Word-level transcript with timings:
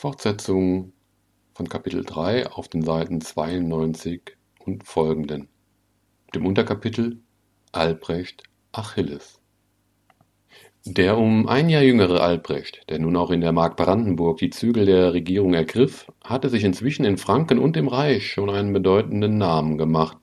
Fortsetzung 0.00 0.92
von 1.54 1.68
Kapitel 1.68 2.04
3 2.04 2.52
auf 2.52 2.68
den 2.68 2.82
Seiten 2.82 3.20
92 3.20 4.36
und 4.64 4.84
folgenden. 4.84 5.48
Dem 6.32 6.46
Unterkapitel 6.46 7.18
Albrecht 7.72 8.44
Achilles. 8.70 9.40
Der 10.84 11.18
um 11.18 11.48
ein 11.48 11.68
Jahr 11.68 11.82
jüngere 11.82 12.20
Albrecht, 12.20 12.88
der 12.88 13.00
nun 13.00 13.16
auch 13.16 13.32
in 13.32 13.40
der 13.40 13.50
Mark 13.50 13.76
Brandenburg 13.76 14.38
die 14.38 14.50
Zügel 14.50 14.86
der 14.86 15.14
Regierung 15.14 15.52
ergriff, 15.54 16.06
hatte 16.22 16.48
sich 16.48 16.62
inzwischen 16.62 17.04
in 17.04 17.16
Franken 17.16 17.58
und 17.58 17.76
im 17.76 17.88
Reich 17.88 18.30
schon 18.30 18.50
einen 18.50 18.72
bedeutenden 18.72 19.36
Namen 19.36 19.78
gemacht. 19.78 20.18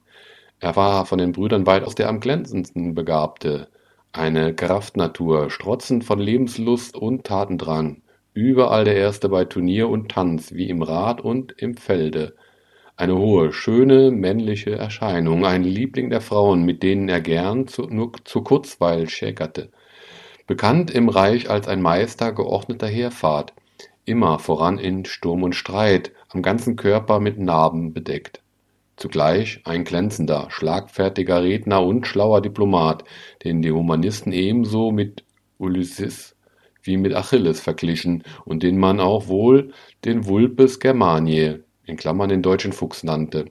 Er 0.58 0.74
war 0.76 1.04
von 1.04 1.18
den 1.18 1.32
Brüdern 1.32 1.66
weitaus 1.66 1.94
der 1.94 2.08
am 2.08 2.20
glänzendsten 2.20 2.94
Begabte, 2.94 3.68
eine 4.10 4.54
Kraftnatur, 4.54 5.50
strotzend 5.50 6.02
von 6.02 6.18
Lebenslust 6.18 6.96
und 6.96 7.24
Tatendrang, 7.24 8.00
überall 8.36 8.84
der 8.84 8.96
Erste 8.96 9.30
bei 9.30 9.46
Turnier 9.46 9.88
und 9.88 10.10
Tanz, 10.10 10.52
wie 10.52 10.68
im 10.68 10.82
Rat 10.82 11.22
und 11.22 11.54
im 11.56 11.74
Felde. 11.74 12.36
Eine 12.94 13.16
hohe, 13.16 13.50
schöne, 13.52 14.10
männliche 14.10 14.72
Erscheinung, 14.76 15.46
ein 15.46 15.64
Liebling 15.64 16.10
der 16.10 16.20
Frauen, 16.20 16.62
mit 16.62 16.82
denen 16.82 17.08
er 17.08 17.22
gern 17.22 17.66
zu, 17.66 17.84
nur 17.84 18.12
zu 18.24 18.42
Kurzweil 18.42 19.08
schäkerte. 19.08 19.70
Bekannt 20.46 20.90
im 20.90 21.08
Reich 21.08 21.48
als 21.48 21.66
ein 21.66 21.80
Meister 21.80 22.30
geordneter 22.32 22.88
Heerfahrt, 22.88 23.54
immer 24.04 24.38
voran 24.38 24.76
in 24.76 25.06
Sturm 25.06 25.42
und 25.42 25.54
Streit, 25.54 26.12
am 26.28 26.42
ganzen 26.42 26.76
Körper 26.76 27.20
mit 27.20 27.38
Narben 27.38 27.94
bedeckt. 27.94 28.42
Zugleich 28.96 29.62
ein 29.64 29.84
glänzender, 29.84 30.48
schlagfertiger 30.50 31.42
Redner 31.42 31.82
und 31.82 32.06
schlauer 32.06 32.42
Diplomat, 32.42 33.04
den 33.44 33.62
die 33.62 33.72
Humanisten 33.72 34.32
ebenso 34.32 34.92
mit 34.92 35.24
Ulysses 35.58 36.35
wie 36.86 36.96
mit 36.96 37.14
Achilles 37.14 37.60
verglichen 37.60 38.22
und 38.44 38.62
den 38.62 38.78
man 38.78 39.00
auch 39.00 39.28
wohl 39.28 39.72
den 40.04 40.26
Vulpes 40.26 40.80
Klammern 41.96 42.28
den 42.28 42.42
deutschen 42.42 42.72
Fuchs 42.72 43.04
nannte. 43.04 43.46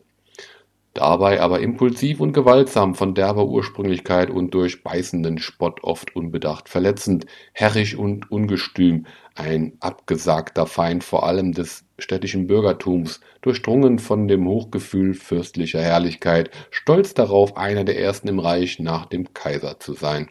Dabei 0.96 1.42
aber 1.42 1.60
impulsiv 1.60 2.22
und 2.22 2.32
gewaltsam, 2.32 2.96
von 2.96 3.16
derber 3.16 3.48
Ursprünglichkeit 3.48 4.30
und 4.30 4.54
durch 4.54 4.82
beißenden 4.82 5.40
Spott 5.40 5.84
oft 5.84 6.16
unbedacht 6.16 6.70
verletzend, 6.70 7.26
herrisch 7.52 7.96
und 7.96 8.32
ungestüm, 8.32 9.06
ein 9.36 9.74
abgesagter 9.82 10.66
Feind 10.66 11.04
vor 11.04 11.28
allem 11.28 11.52
des 11.52 11.84
städtischen 12.00 12.48
Bürgertums, 12.48 13.20
durchdrungen 13.42 14.00
von 14.00 14.30
dem 14.30 14.48
Hochgefühl 14.48 15.16
fürstlicher 15.16 15.82
Herrlichkeit, 15.82 16.50
stolz 16.72 17.14
darauf, 17.14 17.58
einer 17.58 17.84
der 17.84 18.00
ersten 18.00 18.30
im 18.30 18.40
Reich 18.40 18.80
nach 18.80 19.06
dem 19.06 19.34
Kaiser 19.34 19.82
zu 19.82 19.96
sein. 19.96 20.30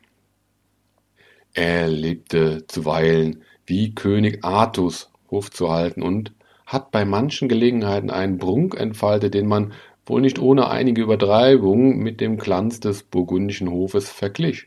Er 1.55 1.87
lebte 1.87 2.67
zuweilen 2.67 3.45
wie 3.65 3.95
König 3.95 4.45
Artus 4.45 5.13
Hof 5.31 5.53
zu 5.53 5.71
halten 5.71 6.03
und 6.03 6.33
hat 6.67 6.91
bei 6.91 7.05
manchen 7.05 7.49
Gelegenheiten 7.49 8.11
einen 8.11 8.39
Prunk 8.39 8.75
entfaltet, 8.75 9.35
den 9.35 9.47
man 9.47 9.73
wohl 10.05 10.21
nicht 10.21 10.41
ohne 10.41 10.69
einige 10.69 11.03
Übertreibung 11.03 11.99
mit 11.99 12.21
dem 12.21 12.39
Glanz 12.39 12.81
des 12.81 13.05
burgundischen 13.05 13.71
Hofes 13.71 14.11
verglich. 14.11 14.67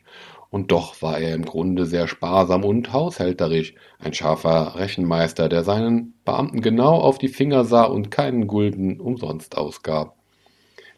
Und 0.50 0.72
doch 0.72 1.02
war 1.02 1.20
er 1.20 1.36
im 1.36 1.44
Grunde 1.44 1.86
sehr 1.86 2.08
sparsam 2.08 2.64
und 2.64 2.94
haushälterisch, 2.94 3.74
ein 4.00 4.14
scharfer 4.14 4.76
Rechenmeister, 4.76 5.50
der 5.50 5.66
seinen 5.66 6.14
Beamten 6.24 6.62
genau 6.62 7.02
auf 7.02 7.18
die 7.18 7.28
Finger 7.28 7.66
sah 7.66 7.84
und 7.84 8.12
keinen 8.12 8.48
Gulden 8.48 9.02
umsonst 9.02 9.58
ausgab. 9.58 10.16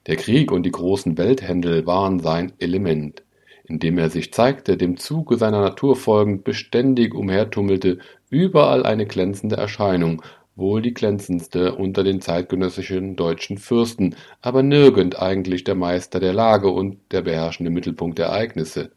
Der 0.05 0.17
Krieg 0.17 0.51
und 0.51 0.63
die 0.63 0.71
großen 0.71 1.17
Welthändel 1.17 1.87
waren 1.87 2.19
sein 2.19 2.53
Element 2.59 3.23
indem 3.69 3.97
er 3.99 4.09
sich 4.09 4.33
zeigte, 4.33 4.75
dem 4.77 4.97
Zuge 4.97 5.37
seiner 5.37 5.61
Natur 5.61 5.95
folgend 5.95 6.43
beständig 6.43 7.13
umhertummelte, 7.13 7.99
überall 8.29 8.85
eine 8.85 9.05
glänzende 9.05 9.57
Erscheinung, 9.57 10.23
wohl 10.55 10.81
die 10.81 10.93
glänzendste 10.93 11.75
unter 11.75 12.03
den 12.03 12.19
zeitgenössischen 12.19 13.15
deutschen 13.15 13.57
Fürsten, 13.57 14.15
aber 14.41 14.63
nirgend 14.63 15.21
eigentlich 15.21 15.63
der 15.63 15.75
Meister 15.75 16.19
der 16.19 16.33
Lage 16.33 16.69
und 16.69 16.97
der 17.11 17.21
beherrschende 17.21 17.71
Mittelpunkt 17.71 18.17
der 18.17 18.27
Ereignisse. 18.27 18.91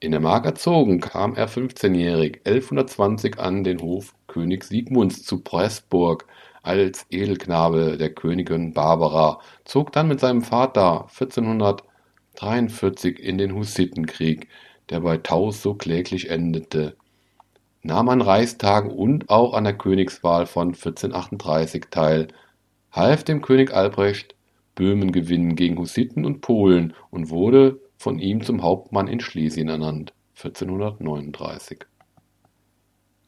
In 0.00 0.10
der 0.10 0.20
Mark 0.20 0.44
erzogen 0.44 1.00
kam 1.00 1.36
er 1.36 1.48
15-jährig 1.48 2.40
1120 2.44 3.38
an 3.38 3.62
den 3.62 3.80
Hof 3.80 4.14
König 4.26 4.64
Sigmunds 4.64 5.22
zu 5.22 5.40
Pressburg 5.40 6.26
als 6.62 7.06
Edelknabe 7.10 7.96
der 7.96 8.12
Königin 8.12 8.72
Barbara, 8.72 9.40
zog 9.64 9.92
dann 9.92 10.08
mit 10.08 10.18
seinem 10.18 10.42
Vater 10.42 11.06
1400 11.08 11.84
43 12.36 13.18
in 13.18 13.38
den 13.38 13.54
Hussitenkrieg, 13.54 14.48
der 14.90 15.00
bei 15.00 15.18
Taus 15.18 15.62
so 15.62 15.74
kläglich 15.74 16.30
endete, 16.30 16.96
nahm 17.82 18.08
an 18.08 18.20
Reichstagen 18.20 18.90
und 18.90 19.30
auch 19.30 19.54
an 19.54 19.64
der 19.64 19.76
Königswahl 19.76 20.46
von 20.46 20.68
1438 20.68 21.86
teil, 21.90 22.28
half 22.90 23.24
dem 23.24 23.42
König 23.42 23.72
Albrecht 23.72 24.34
Böhmen 24.74 25.12
gewinnen 25.12 25.54
gegen 25.54 25.78
Hussiten 25.78 26.24
und 26.24 26.40
Polen 26.40 26.94
und 27.10 27.30
wurde 27.30 27.80
von 27.98 28.18
ihm 28.18 28.42
zum 28.42 28.62
Hauptmann 28.62 29.06
in 29.06 29.20
Schlesien 29.20 29.68
ernannt 29.68 30.14
(1439). 30.36 31.84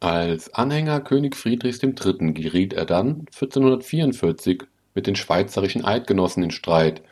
Als 0.01 0.53
Anhänger 0.53 1.01
König 1.01 1.37
Friedrichs 1.37 1.83
III. 1.83 2.33
geriet 2.33 2.73
er 2.73 2.85
dann 2.85 3.27
1444 3.33 4.65
mit 4.95 5.07
den 5.07 5.17
schweizerischen 5.17 5.85
Eidgenossen 5.85 6.43
in 6.43 6.51
Streit 6.51 7.03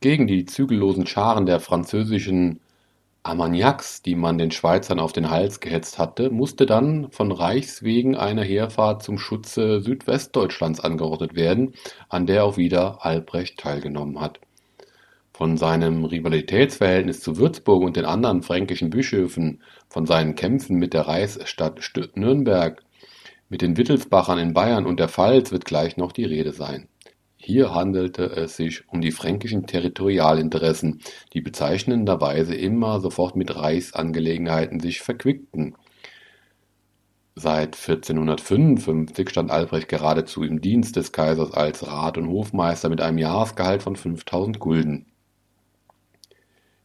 gegen 0.00 0.26
die 0.26 0.46
zügellosen 0.46 1.06
Scharen 1.06 1.46
der 1.46 1.60
französischen 1.60 2.60
Armagnacs, 3.22 4.00
die 4.00 4.14
man 4.14 4.38
den 4.38 4.50
Schweizern 4.50 4.98
auf 4.98 5.12
den 5.12 5.28
Hals 5.28 5.60
gehetzt 5.60 5.98
hatte, 5.98 6.30
musste 6.30 6.64
dann 6.64 7.10
von 7.10 7.32
Reichs 7.32 7.82
wegen 7.82 8.16
eine 8.16 8.42
Heerfahrt 8.42 9.02
zum 9.02 9.18
Schutze 9.18 9.82
Südwestdeutschlands 9.82 10.80
angeordnet 10.80 11.34
werden, 11.34 11.74
an 12.08 12.26
der 12.26 12.44
auch 12.44 12.56
wieder 12.56 13.04
Albrecht 13.04 13.58
teilgenommen 13.58 14.20
hat. 14.20 14.40
Von 15.34 15.58
seinem 15.58 16.06
Rivalitätsverhältnis 16.06 17.20
zu 17.20 17.36
Würzburg 17.36 17.82
und 17.82 17.96
den 17.96 18.06
anderen 18.06 18.42
fränkischen 18.42 18.88
Bischöfen, 18.88 19.60
von 19.90 20.06
seinen 20.06 20.34
Kämpfen 20.34 20.76
mit 20.76 20.94
der 20.94 21.02
Reichsstadt 21.02 21.78
Nürnberg, 22.14 22.82
mit 23.50 23.60
den 23.60 23.76
Wittelsbachern 23.76 24.38
in 24.38 24.54
Bayern 24.54 24.86
und 24.86 24.98
der 24.98 25.08
Pfalz 25.08 25.52
wird 25.52 25.66
gleich 25.66 25.98
noch 25.98 26.12
die 26.12 26.24
Rede 26.24 26.52
sein 26.52 26.89
hier 27.42 27.74
handelte 27.74 28.24
es 28.24 28.56
sich 28.56 28.86
um 28.88 29.00
die 29.00 29.12
fränkischen 29.12 29.66
Territorialinteressen, 29.66 31.00
die 31.32 31.40
bezeichnenderweise 31.40 32.54
immer 32.54 33.00
sofort 33.00 33.34
mit 33.34 33.56
Reichsangelegenheiten 33.56 34.78
sich 34.78 35.00
verquickten. 35.00 35.74
Seit 37.34 37.76
1455 37.76 39.30
stand 39.30 39.50
Albrecht 39.50 39.88
geradezu 39.88 40.44
im 40.44 40.60
Dienst 40.60 40.96
des 40.96 41.12
Kaisers 41.12 41.52
als 41.52 41.86
Rat 41.86 42.18
und 42.18 42.28
Hofmeister 42.28 42.90
mit 42.90 43.00
einem 43.00 43.16
Jahresgehalt 43.16 43.82
von 43.82 43.96
5000 43.96 44.58
Gulden. 44.58 45.06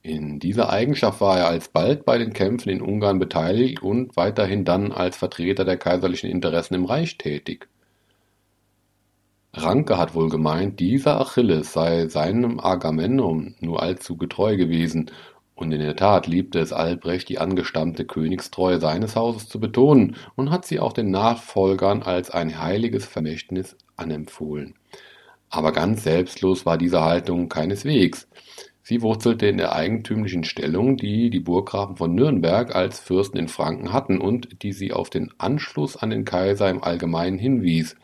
In 0.04 0.40
dieser 0.40 0.70
Eigenschaft 0.70 1.20
war 1.20 1.38
er 1.38 1.48
alsbald 1.48 2.06
bei 2.06 2.18
den 2.18 2.32
Kämpfen 2.32 2.70
in 2.70 2.82
Ungarn 2.82 3.20
beteiligt 3.20 3.84
und 3.84 4.16
weiterhin 4.16 4.64
dann 4.64 4.94
als 4.94 5.18
Vertreter 5.18 5.66
der 5.66 5.78
kaiserlichen 5.78 6.30
Interessen 6.30 6.76
im 6.76 6.86
Reich 6.86 7.18
tätig 7.18 7.68
Ranke 9.58 9.98
hat 9.98 10.16
wohl 10.16 10.30
gemeint, 10.30 10.80
dieser 10.80 11.20
Achilles 11.22 11.72
sei 11.72 12.08
seinem 12.08 12.60
Agamemnon 12.60 13.56
nur 13.62 13.82
allzu 13.82 14.18
getreu 14.18 14.58
gewesen, 14.58 15.12
und 15.56 15.72
in 15.72 15.80
der 15.80 15.96
Tat 15.96 16.28
liebte 16.28 16.60
es 16.60 16.74
Albrecht, 16.74 17.30
die 17.30 17.40
angestammte 17.40 18.04
Königstreue 18.04 18.82
seines 18.82 19.16
Hauses 19.16 19.48
zu 19.48 19.62
betonen 19.62 20.18
und 20.36 20.52
hat 20.52 20.66
sie 20.66 20.82
auch 20.82 20.92
den 20.92 21.12
Nachfolgern 21.12 22.04
als 22.04 22.30
ein 22.30 22.62
heiliges 22.62 23.06
Vermächtnis 23.06 23.78
anempfohlen. 23.96 24.76
Aber 25.50 25.72
ganz 25.72 26.04
selbstlos 26.04 26.66
war 26.66 26.78
diese 26.78 27.02
Haltung 27.02 27.48
keineswegs. 27.48 28.28
Sie 28.82 29.02
wurzelte 29.02 29.48
in 29.48 29.58
der 29.58 29.74
eigentümlichen 29.74 30.44
Stellung, 30.44 30.98
die 30.98 31.30
die 31.30 31.40
Burggrafen 31.40 31.96
von 31.96 32.14
Nürnberg 32.14 32.76
als 32.76 33.00
Fürsten 33.00 33.38
in 33.38 33.48
Franken 33.48 33.94
hatten 33.94 34.20
und 34.20 34.62
die 34.62 34.74
sie 34.74 34.92
auf 34.92 35.10
den 35.10 35.34
Anschluss 35.38 35.96
an 35.96 36.10
den 36.10 36.26
Kaiser 36.26 36.70
im 36.70 36.84
Allgemeinen 36.84 37.40
hinwies. 37.40 37.96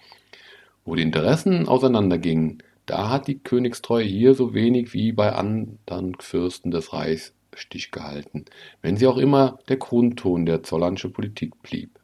Wo 0.85 0.95
die 0.95 1.03
Interessen 1.03 1.67
auseinandergingen, 1.67 2.63
da 2.85 3.09
hat 3.09 3.27
die 3.27 3.39
Königstreue 3.39 4.03
hier 4.03 4.33
so 4.33 4.53
wenig 4.53 4.93
wie 4.93 5.11
bei 5.11 5.33
andern 5.33 6.15
Fürsten 6.19 6.71
des 6.71 6.93
Reichs 6.93 7.33
Stich 7.53 7.91
gehalten, 7.91 8.45
wenn 8.81 8.97
sie 8.97 9.07
auch 9.07 9.17
immer 9.17 9.59
der 9.67 9.77
Grundton 9.77 10.45
der 10.45 10.63
zollernschen 10.63 11.11
Politik 11.11 11.61
blieb. 11.61 11.99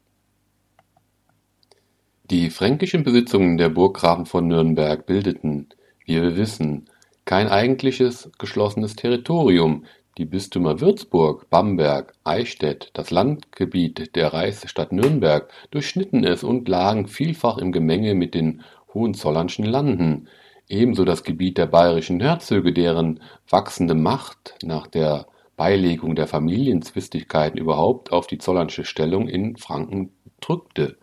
Die 2.29 2.49
fränkischen 2.49 3.03
Besitzungen 3.03 3.57
der 3.57 3.69
Burggrafen 3.69 4.25
von 4.25 4.47
Nürnberg 4.47 5.05
bildeten, 5.05 5.69
wie 6.05 6.21
wir 6.21 6.35
wissen, 6.35 6.89
kein 7.23 7.47
eigentliches 7.47 8.29
geschlossenes 8.37 8.95
Territorium, 8.95 9.85
die 10.17 10.25
Bistümer 10.25 10.81
Würzburg, 10.81 11.49
Bamberg, 11.49 12.13
Eichstätt, 12.23 12.89
das 12.93 13.11
Landgebiet 13.11 14.15
der 14.15 14.33
Reichsstadt 14.33 14.91
Nürnberg 14.91 15.51
durchschnitten 15.69 16.23
es 16.23 16.43
und 16.43 16.67
lagen 16.67 17.07
vielfach 17.07 17.57
im 17.59 17.71
Gemenge 17.71 18.15
mit 18.15 18.33
den 18.33 18.63
Hohenzollernschen 18.93 19.65
Landen, 19.65 20.27
ebenso 20.67 21.05
das 21.05 21.23
Gebiet 21.23 21.57
der 21.57 21.67
bayerischen 21.67 22.19
Herzöge, 22.19 22.73
deren 22.73 23.19
wachsende 23.49 23.93
Macht 23.93 24.55
nach 24.63 24.87
der 24.87 25.27
Beilegung 25.55 26.15
der 26.15 26.27
Familienzwistigkeiten 26.27 27.59
überhaupt 27.59 28.11
auf 28.11 28.27
die 28.27 28.37
zollernsche 28.39 28.85
Stellung 28.85 29.27
in 29.27 29.55
Franken 29.57 30.11
drückte. 30.41 30.97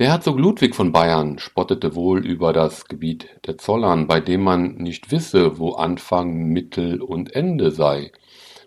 Der 0.00 0.08
Herzog 0.08 0.40
Ludwig 0.40 0.74
von 0.74 0.90
Bayern 0.90 1.38
spottete 1.38 1.94
wohl 1.94 2.26
über 2.26 2.52
das 2.52 2.86
Gebiet 2.86 3.28
der 3.46 3.58
Zollern, 3.58 4.08
bei 4.08 4.18
dem 4.18 4.42
man 4.42 4.74
nicht 4.74 5.12
wisse, 5.12 5.60
wo 5.60 5.74
Anfang, 5.74 6.48
Mittel 6.48 7.00
und 7.00 7.32
Ende 7.36 7.70
sei. 7.70 8.10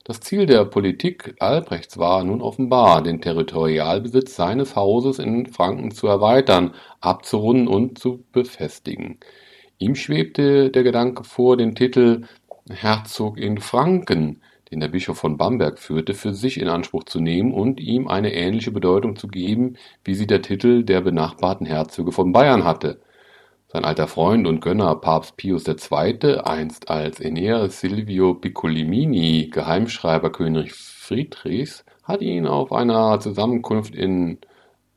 Das 0.06 0.22
Ziel 0.22 0.46
der 0.46 0.64
Politik 0.64 1.36
Albrechts 1.40 1.98
war 1.98 2.24
nun 2.24 2.42
offenbar, 2.42 3.04
den 3.04 3.20
Territorialbesitz 3.20 4.38
seines 4.38 4.78
Hauses 4.78 5.20
in 5.20 5.48
Franken 5.48 5.92
zu 5.92 6.08
erweitern, 6.08 6.74
abzurunden 7.02 7.68
und 7.68 8.00
zu 8.00 8.24
befestigen. 8.32 9.20
Ihm 9.80 9.96
schwebte 9.96 10.70
der 10.70 10.84
Gedanke 10.84 11.26
vor, 11.26 11.58
den 11.58 11.76
Titel 11.76 12.24
Herzog 12.70 13.38
in 13.38 13.58
Franken 13.58 14.42
den 14.72 14.80
der 14.80 14.90
Bischof 14.90 15.18
von 15.18 15.38
Bamberg 15.38 15.80
führte, 15.80 16.14
für 16.14 16.34
sich 16.34 16.60
in 16.60 16.68
Anspruch 16.68 17.04
zu 17.04 17.20
nehmen 17.20 17.54
und 17.54 17.80
ihm 17.80 18.08
eine 18.08 18.34
ähnliche 18.34 18.72
Bedeutung 18.72 19.16
zu 19.16 19.28
geben, 19.28 19.78
wie 20.04 20.16
sie 20.16 20.28
der 20.28 20.42
Titel 20.42 20.84
der 20.84 21.02
benachbarten 21.02 21.66
Herzöge 21.66 22.12
von 22.12 22.32
Bayern 22.32 22.64
hatte. 22.64 23.00
Sein 23.70 23.84
alter 23.84 24.08
Freund 24.08 24.48
und 24.48 24.62
Gönner 24.62 24.96
Papst 24.96 25.36
Pius 25.36 25.68
II., 25.68 26.40
einst 26.44 26.90
als 26.90 27.20
Enea 27.20 27.68
Silvio 27.70 28.34
Piccolimini 28.34 29.50
Geheimschreiber 29.52 30.32
König 30.32 30.74
Friedrichs, 30.74 31.84
hat 32.04 32.22
ihn 32.22 32.48
auf 32.48 32.72
einer 32.72 33.20
Zusammenkunft 33.20 33.94
in 33.94 34.40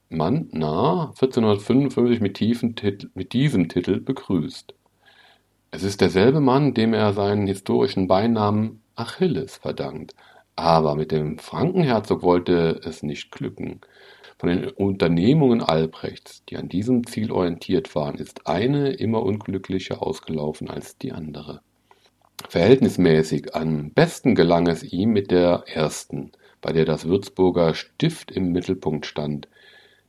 Mantna 0.09 1.13
1455 1.21 2.21
mit, 2.21 2.35
Titel, 2.35 3.11
mit 3.15 3.33
diesem 3.33 3.69
Titel 3.69 4.01
begrüßt. 4.01 4.75
Es 5.73 5.83
ist 5.85 6.01
derselbe 6.01 6.41
Mann, 6.41 6.75
dem 6.75 6.95
er 6.95 7.13
seinen 7.13 7.47
historischen 7.47 8.09
Beinamen 8.09 8.83
Achilles 9.01 9.57
verdankt. 9.57 10.15
Aber 10.57 10.95
mit 10.95 11.11
dem 11.11 11.39
Frankenherzog 11.39 12.23
wollte 12.23 12.81
es 12.85 13.03
nicht 13.03 13.33
glücken. 13.33 13.81
Von 14.39 14.49
den 14.49 14.69
Unternehmungen 14.69 15.63
Albrechts, 15.63 16.45
die 16.47 16.57
an 16.57 16.69
diesem 16.69 17.07
Ziel 17.07 17.31
orientiert 17.31 17.95
waren, 17.95 18.17
ist 18.17 18.47
eine 18.47 18.93
immer 18.93 19.23
unglücklicher 19.23 20.03
ausgelaufen 20.03 20.71
als 20.71 20.97
die 20.99 21.13
andere. 21.13 21.61
Verhältnismäßig 22.49 23.55
am 23.55 23.91
besten 23.91 24.35
gelang 24.35 24.67
es 24.67 24.83
ihm 24.83 25.11
mit 25.11 25.31
der 25.31 25.65
ersten, 25.67 26.33
bei 26.61 26.73
der 26.73 26.85
das 26.85 27.07
Würzburger 27.07 27.75
Stift 27.75 28.31
im 28.31 28.53
Mittelpunkt 28.53 29.07
stand. 29.07 29.49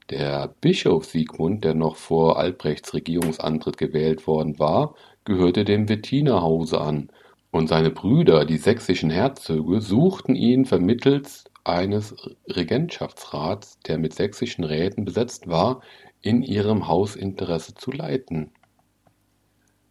Der 0.09 0.53
Bischof 0.61 1.05
Siegmund, 1.05 1.63
der 1.63 1.73
noch 1.73 1.95
vor 1.95 2.37
Albrechts 2.39 2.93
Regierungsantritt 2.93 3.77
gewählt 3.77 4.27
worden 4.27 4.59
war, 4.59 4.95
gehörte 5.25 5.65
dem 5.65 5.87
Wettinerhause 5.87 6.81
an 6.81 7.09
und 7.51 7.67
seine 7.67 7.91
Brüder, 7.91 8.45
die 8.45 8.57
sächsischen 8.57 9.09
Herzöge, 9.09 9.81
suchten 9.81 10.35
ihn 10.35 10.65
vermittels 10.65 11.43
eines 11.63 12.15
Regentschaftsrats, 12.47 13.79
der 13.81 13.97
mit 13.97 14.13
sächsischen 14.13 14.63
Räten 14.63 15.05
besetzt 15.05 15.47
war, 15.47 15.81
in 16.21 16.41
ihrem 16.41 16.87
Hausinteresse 16.87 17.75
zu 17.75 17.91
leiten. 17.91 18.51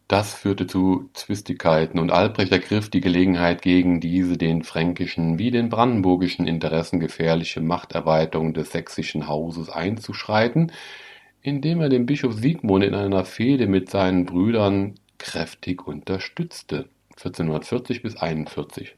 Das 0.09 0.35
führte 0.35 0.67
zu 0.67 1.09
Zwistigkeiten 1.13 2.01
und 2.01 2.11
Albrecht 2.11 2.51
ergriff 2.51 2.89
die 2.89 3.01
Gelegenheit, 3.01 3.63
gegen 3.63 4.01
diese 4.01 4.37
den 4.37 4.65
fränkischen 4.65 5.39
wie 5.39 5.53
den 5.53 5.69
brandenburgischen 5.69 6.49
Interessen 6.49 6.99
gefährliche 6.99 7.61
Machterweiterung 7.61 8.53
des 8.53 8.73
sächsischen 8.73 9.29
Hauses 9.29 9.71
einzuschreiten, 9.71 10.73
indem 11.43 11.81
er 11.81 11.89
den 11.91 12.07
Bischof 12.07 12.35
Siegmund 12.35 12.83
in 12.83 12.95
einer 12.95 13.25
Fehde 13.25 13.69
mit 13.69 13.89
seinen 13.89 14.27
Brüdern 14.27 14.95
kräftig 15.19 15.87
unterstützte. 15.87 16.89
1440 17.21 18.03
bis 18.03 18.17
41. 18.17 18.97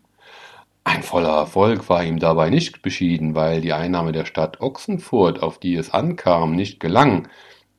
Ein 0.84 1.02
voller 1.02 1.36
Erfolg 1.36 1.88
war 1.88 2.04
ihm 2.04 2.20
dabei 2.20 2.50
nicht 2.50 2.82
beschieden, 2.82 3.34
weil 3.34 3.60
die 3.60 3.72
Einnahme 3.72 4.12
der 4.12 4.24
Stadt 4.24 4.60
Ochsenfurt, 4.60 5.42
auf 5.42 5.58
die 5.58 5.74
es 5.74 5.92
ankam, 5.92 6.54
nicht 6.54 6.78
gelang. 6.78 7.28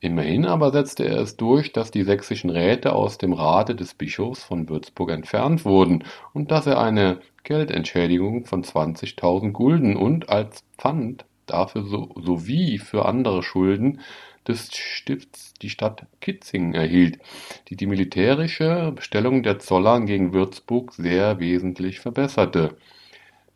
Immerhin 0.00 0.44
aber 0.44 0.70
setzte 0.70 1.04
er 1.04 1.18
es 1.20 1.38
durch, 1.38 1.72
dass 1.72 1.90
die 1.90 2.02
sächsischen 2.02 2.50
Räte 2.50 2.92
aus 2.92 3.16
dem 3.16 3.32
Rate 3.32 3.74
des 3.74 3.94
Bischofs 3.94 4.42
von 4.42 4.68
Würzburg 4.68 5.10
entfernt 5.10 5.64
wurden 5.64 6.04
und 6.34 6.50
dass 6.50 6.66
er 6.66 6.78
eine 6.78 7.20
Geldentschädigung 7.42 8.44
von 8.44 8.62
20.000 8.62 9.52
Gulden 9.52 9.96
und 9.96 10.28
als 10.28 10.62
Pfand 10.76 11.24
dafür 11.46 11.84
so, 11.84 12.10
sowie 12.20 12.78
für 12.78 13.06
andere 13.06 13.42
Schulden 13.42 14.00
des 14.46 14.74
Stifts 14.74 15.54
die 15.54 15.70
Stadt 15.70 16.06
Kitzingen 16.20 16.74
erhielt, 16.74 17.18
die 17.68 17.76
die 17.76 17.86
militärische 17.86 18.94
Stellung 18.98 19.42
der 19.42 19.58
Zollern 19.58 20.06
gegen 20.06 20.32
Würzburg 20.32 20.92
sehr 20.92 21.38
wesentlich 21.40 22.00
verbesserte. 22.00 22.76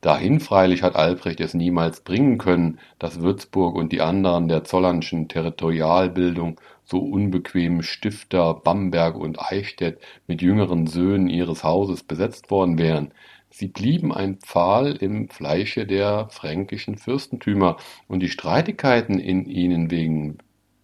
Dahin 0.01 0.39
freilich 0.39 0.85
hat 0.85 0.95
Albrecht 0.95 1.41
es 1.41 1.55
niemals 1.55 2.03
bringen 2.03 2.39
können, 2.39 2.79
dass 3.01 3.21
Würzburg 3.21 3.75
und 3.75 3.91
die 3.91 4.01
anderen 4.01 4.47
der 4.47 4.63
zollernschen 4.63 5.27
Territorialbildung 5.27 6.61
so 6.85 7.01
unbequemen 7.01 7.83
Stifter 7.83 8.55
Bamberg 8.55 9.17
und 9.17 9.41
Eichstätt 9.41 10.01
mit 10.29 10.41
jüngeren 10.41 10.87
Söhnen 10.87 11.29
ihres 11.29 11.65
Hauses 11.65 12.05
besetzt 12.05 12.51
worden 12.51 12.79
wären. 12.79 13.13
Sie 13.51 13.67
blieben 13.67 14.15
ein 14.15 14.37
Pfahl 14.37 14.93
im 14.93 15.29
Fleische 15.31 15.85
der 15.85 16.29
fränkischen 16.31 16.97
Fürstentümer, 16.97 17.77
und 18.07 18.21
die 18.21 18.29
Streitigkeiten 18.29 19.19
in 19.19 19.47
ihnen 19.47 19.91
wegen 19.91 20.39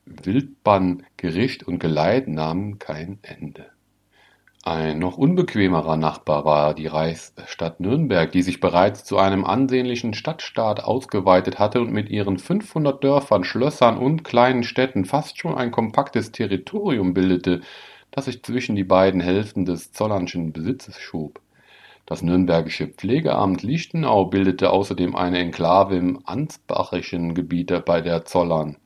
Wildbann, 0.07 1.05
Gericht 1.17 1.63
und 1.63 1.79
Geleit 1.79 2.29
nahmen 2.29 2.79
kein 2.79 3.19
Ende. 3.23 3.67
Ein 4.63 4.99
noch 4.99 5.19
unbequemerer 5.19 5.99
Nachbar 5.99 6.47
war 6.47 6.73
die 6.73 6.87
Reichsstadt 6.87 7.81
Nürnberg, 7.81 8.33
die 8.33 8.41
sich 8.41 8.61
bereits 8.61 9.05
zu 9.05 9.19
einem 9.19 9.45
ansehnlichen 9.45 10.15
Stadtstaat 10.15 10.83
ausgeweitet 10.83 11.59
hatte 11.59 11.83
und 11.83 11.93
mit 11.93 12.09
ihren 12.09 12.39
500 12.39 13.05
Dörfern, 13.05 13.45
Schlössern 13.45 13.99
und 13.99 14.25
kleinen 14.25 14.63
Städten 14.63 15.05
fast 15.05 15.39
schon 15.39 15.55
ein 15.55 15.71
kompaktes 15.71 16.33
Territorium 16.33 17.13
bildete, 17.13 17.61
das 18.11 18.25
sich 18.25 18.43
zwischen 18.43 18.75
die 18.75 18.85
beiden 18.85 19.21
Hälften 19.21 19.67
des 19.67 19.93
zollernschen 19.93 20.53
Besitzes 20.53 20.99
schob. 20.99 21.41
Das 22.07 22.23
nürnbergische 22.23 22.87
Pflegeamt 22.87 23.63
Lichtenau 23.63 24.27
bildete 24.27 24.71
außerdem 24.71 25.15
eine 25.15 25.41
Enklave 25.41 25.97
im 25.97 26.21
ansbachischen 26.25 27.35
Gebiet 27.35 27.85
bei 27.85 28.01
der 28.01 28.25
Zollern. 28.25 28.77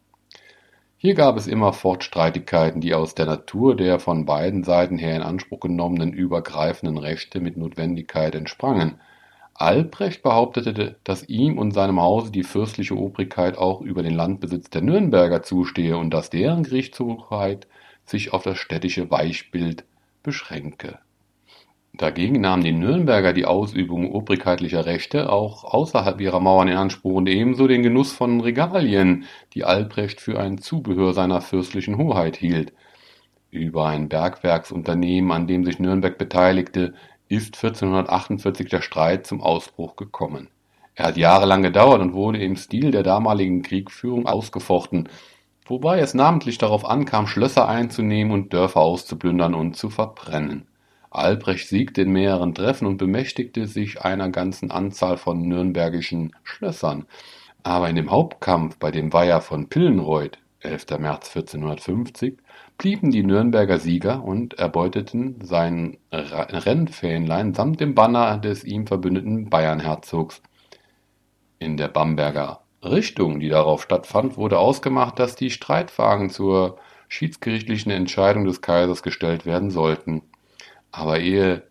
Hier 1.01 1.15
gab 1.15 1.37
es 1.37 1.47
immerfort 1.47 2.03
Streitigkeiten, 2.03 2.81
die 2.81 2.93
aus 2.93 3.15
der 3.15 3.27
Natur 3.27 3.77
der 3.77 4.01
von 4.01 4.27
beiden 4.27 4.65
Seiten 4.65 4.99
her 4.99 5.15
in 5.15 5.23
Anspruch 5.23 5.61
genommenen 5.61 6.13
übergreifenden 6.13 6.99
Rechte 6.99 7.39
mit 7.39 7.57
Notwendigkeit 7.57 8.35
entsprangen. 8.35 9.01
Albrecht 9.55 10.25
behauptete, 10.25 10.97
dass 11.05 11.29
ihm 11.29 11.57
und 11.57 11.71
seinem 11.71 12.01
Hause 12.01 12.33
die 12.33 12.43
fürstliche 12.43 12.97
Obrigkeit 12.97 13.57
auch 13.57 13.81
über 13.81 14.03
den 14.03 14.15
Landbesitz 14.15 14.71
der 14.71 14.83
Nürnberger 14.83 15.45
zustehe 15.45 15.97
und 15.97 16.11
dass 16.11 16.31
deren 16.31 16.65
Gerichtshoheit 16.65 17.69
sich 18.05 18.33
auf 18.33 18.43
das 18.43 18.59
städtische 18.59 19.09
Weichbild 19.09 19.85
beschränke 20.25 20.99
Dagegen 21.99 22.41
nahmen 22.41 22.63
die 22.63 22.71
Nürnberger 22.71 23.33
die 23.33 23.45
Ausübung 23.45 24.13
obrigkeitlicher 24.13 24.87
Rechte 24.87 25.33
auch 25.33 25.65
außerhalb 25.65 26.21
ihrer 26.21 26.39
Mauern 26.39 26.69
in 26.69 26.77
Anspruch 26.77 27.15
und 27.15 27.29
ebenso 27.29 27.67
den 27.67 27.83
Genuss 27.83 28.13
von 28.13 28.41
Regalien, 28.41 29.25
die 29.55 29.65
Albrecht 29.65 30.21
für 30.21 30.39
ein 30.39 30.59
Zubehör 30.59 31.13
seiner 31.13 31.41
fürstlichen 31.41 31.99
Hoheit 31.99 32.37
hielt. 32.37 32.73
Über 33.51 33.87
ein 33.89 34.09
Bergwerksunternehmen, 34.09 35.33
an 35.33 35.49
dem 35.49 35.65
sich 35.65 35.81
Nürnberg 35.81 36.17
beteiligte, 36.17 36.95
ist 37.29 37.57
1448 37.57 38.69
der 38.69 38.81
Streit 38.81 39.27
zum 39.27 39.41
Ausbruch 39.41 39.97
gekommen. 39.97 40.51
Er 40.95 41.07
hat 41.07 41.17
jahrelang 41.17 41.65
gedauert 41.65 42.01
und 42.01 42.13
wurde 42.13 42.39
im 42.39 42.55
Stil 42.55 42.93
der 42.93 43.03
damaligen 43.03 43.63
Kriegführung 43.63 44.27
ausgefochten, 44.27 45.09
wobei 45.67 45.99
es 45.99 46.15
namentlich 46.15 46.59
darauf 46.59 46.89
ankam, 46.89 47.27
Schlösser 47.27 47.69
einzunehmen 47.69 48.33
und 48.33 48.53
Dörfer 48.53 48.83
auszuplündern 48.83 49.55
und 49.55 49.77
zu 49.77 49.91
verbrennen. 49.91 50.69
Albrecht 51.11 51.69
siegte 51.69 52.03
in 52.03 52.13
mehreren 52.13 52.55
Treffen 52.55 52.87
und 52.87 52.99
bemächtigte 52.99 53.67
sich 53.67 54.03
einer 54.03 54.29
ganzen 54.29 54.71
Anzahl 54.71 55.17
von 55.17 55.41
nürnbergischen 55.41 56.35
Schlössern. 56.43 57.07
Aber 57.63 57.89
in 57.89 57.97
dem 57.97 58.11
Hauptkampf 58.11 58.77
bei 58.79 58.91
dem 58.91 59.13
Weiher 59.13 59.41
von 59.41 59.69
Pillenreuth 59.69 60.39
(11. 60.61 60.99
März 60.99 61.35
1450) 61.35 62.39
blieben 62.77 63.11
die 63.11 63.23
Nürnberger 63.23 63.79
Sieger 63.79 64.23
und 64.23 64.55
erbeuteten 64.55 65.37
sein 65.43 65.97
Rennfähnlein 66.13 67.55
samt 67.55 67.81
dem 67.81 67.95
Banner 67.95 68.39
des 68.39 68.65
ihm 68.65 68.87
verbündeten 68.87 69.49
Bayernherzogs. 69.49 70.43
In 71.59 71.77
der 71.77 71.89
Bamberger 71.89 72.61
Richtung, 72.85 73.41
die 73.41 73.49
darauf 73.49 73.83
stattfand, 73.83 74.37
wurde 74.37 74.59
ausgemacht, 74.59 75.19
dass 75.19 75.35
die 75.35 75.51
Streitwagen 75.51 76.31
zur 76.31 76.79
schiedsgerichtlichen 77.09 77.91
Entscheidung 77.91 78.45
des 78.45 78.61
Kaisers 78.61 79.03
gestellt 79.03 79.47
werden 79.47 79.71
sollten 79.71 80.23
aber 80.91 81.21
ehe 81.21 81.63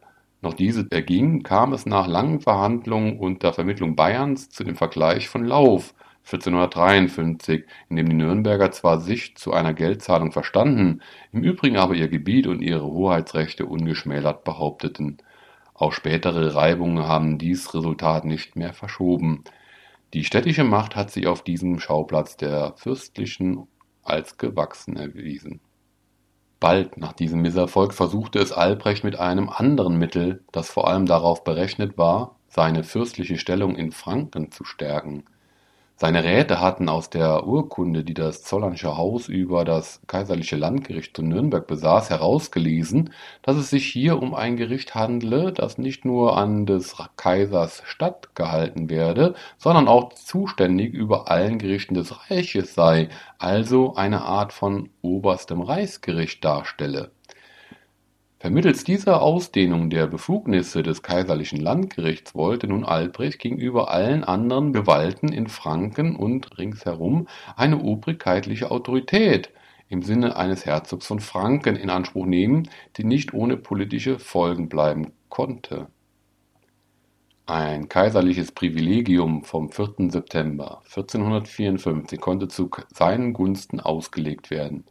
noch 0.42 0.54
diese 0.54 0.88
erging, 0.92 1.44
kam 1.44 1.74
es 1.74 1.86
nach 1.86 2.08
langen 2.08 2.40
Verhandlungen 2.42 3.20
unter 3.20 3.54
Vermittlung 3.54 3.96
Bayerns 3.96 4.50
zu 4.50 4.64
dem 4.64 4.76
Vergleich 4.76 5.30
von 5.30 5.44
Lauf 5.44 5.94
1453, 6.26 7.64
in 7.90 7.96
dem 7.96 8.10
die 8.10 8.16
Nürnberger 8.16 8.72
zwar 8.72 9.00
sich 9.00 9.36
zu 9.38 9.54
einer 9.54 9.74
Geldzahlung 9.74 10.32
verstanden, 10.32 11.02
im 11.32 11.42
Übrigen 11.42 11.78
aber 11.78 11.96
ihr 11.96 12.10
Gebiet 12.10 12.48
und 12.48 12.62
ihre 12.62 12.84
Hoheitsrechte 12.84 13.66
ungeschmälert 13.66 14.44
behaupteten. 14.44 15.18
Auch 15.74 15.94
spätere 15.94 16.54
Reibungen 16.54 17.08
haben 17.08 17.38
dies 17.38 17.74
Resultat 17.74 18.26
nicht 18.26 18.56
mehr 18.56 18.74
verschoben. 18.74 19.44
Die 20.14 20.24
städtische 20.24 20.64
Macht 20.64 20.96
hat 20.96 21.12
sich 21.12 21.28
auf 21.28 21.44
diesem 21.44 21.80
Schauplatz 21.80 22.36
der 22.36 22.74
fürstlichen 22.76 23.68
als 24.04 24.38
gewachsen 24.38 24.98
erwiesen. 24.98 25.62
Bald 26.60 26.98
nach 26.98 27.14
diesem 27.14 27.42
Misserfolg 27.42 27.94
versuchte 27.94 28.40
es 28.40 28.52
Albrecht 28.52 29.04
mit 29.04 29.20
einem 29.20 29.50
anderen 29.50 29.98
Mittel, 29.98 30.44
das 30.52 30.70
vor 30.70 30.88
allem 30.88 31.06
darauf 31.06 31.44
berechnet 31.44 31.98
war, 31.98 32.36
seine 32.48 32.84
fürstliche 32.84 33.38
Stellung 33.38 33.76
in 33.76 33.92
Franken 33.92 34.52
zu 34.52 34.64
stärken 34.64 35.24
seine 36.00 36.24
Räte 36.24 36.62
hatten 36.62 36.90
aus 36.90 37.10
der 37.10 37.48
Urkunde, 37.48 38.04
die 38.04 38.14
das 38.14 38.44
Zollernsche 38.44 38.96
Haus 38.98 39.28
über 39.28 39.66
das 39.66 40.00
kaiserliche 40.06 40.56
Landgericht 40.56 41.16
zu 41.16 41.24
Nürnberg 41.24 41.66
besaß, 41.66 42.12
herausgelesen, 42.12 43.12
dass 43.42 43.58
es 43.58 43.72
sich 43.72 43.88
hier 43.88 44.22
um 44.22 44.36
ein 44.36 44.58
Gericht 44.58 44.94
handle, 44.94 45.52
das 45.52 45.80
nicht 45.80 46.06
nur 46.06 46.38
an 46.38 46.68
des 46.68 46.96
Kaisers 47.16 47.82
Stadt 47.84 48.36
gehalten 48.36 48.92
werde, 48.92 49.34
sondern 49.58 49.88
auch 49.88 50.14
zuständig 50.14 50.94
über 50.94 51.32
allen 51.32 51.58
Gerichten 51.58 51.96
des 51.96 52.30
Reiches 52.30 52.76
sei, 52.76 53.10
also 53.40 53.96
eine 53.96 54.22
Art 54.22 54.54
von 54.54 54.90
oberstem 55.02 55.62
Reichsgericht 55.62 56.46
darstelle 56.46 57.10
Vermittels 58.40 58.84
dieser 58.84 59.24
Ausdehnung 59.24 59.90
der 59.90 60.06
Befugnisse 60.06 60.84
des 60.84 61.02
kaiserlichen 61.02 61.60
Landgerichts 61.60 62.36
wollte 62.36 62.68
nun 62.68 62.86
Albrecht 62.86 63.40
gegenüber 63.40 63.90
allen 63.90 64.24
anderen 64.24 64.74
Gewalten 64.74 65.30
in 65.30 65.48
Franken 65.48 66.16
und 66.16 66.60
ringsherum 66.60 67.28
eine 67.56 67.82
obrigkeitliche 67.82 68.70
Autorität 68.70 69.52
im 69.90 70.04
Sinne 70.04 70.36
eines 70.36 70.68
Herzogs 70.68 71.08
von 71.08 71.20
Franken 71.20 71.76
in 71.76 71.90
Anspruch 71.90 72.28
nehmen, 72.28 72.70
die 72.98 73.06
nicht 73.06 73.34
ohne 73.34 73.58
politische 73.58 74.20
Folgen 74.20 74.70
bleiben 74.70 75.14
konnte. 75.30 75.88
Ein 77.48 77.90
kaiserliches 77.90 78.52
Privilegium 78.52 79.46
vom 79.46 79.72
4. 79.72 80.12
September 80.12 80.82
1454 80.84 82.20
konnte 82.22 82.50
zu 82.50 82.70
seinen 82.94 83.34
Gunsten 83.34 83.80
ausgelegt 83.80 84.52
werden 84.52 84.84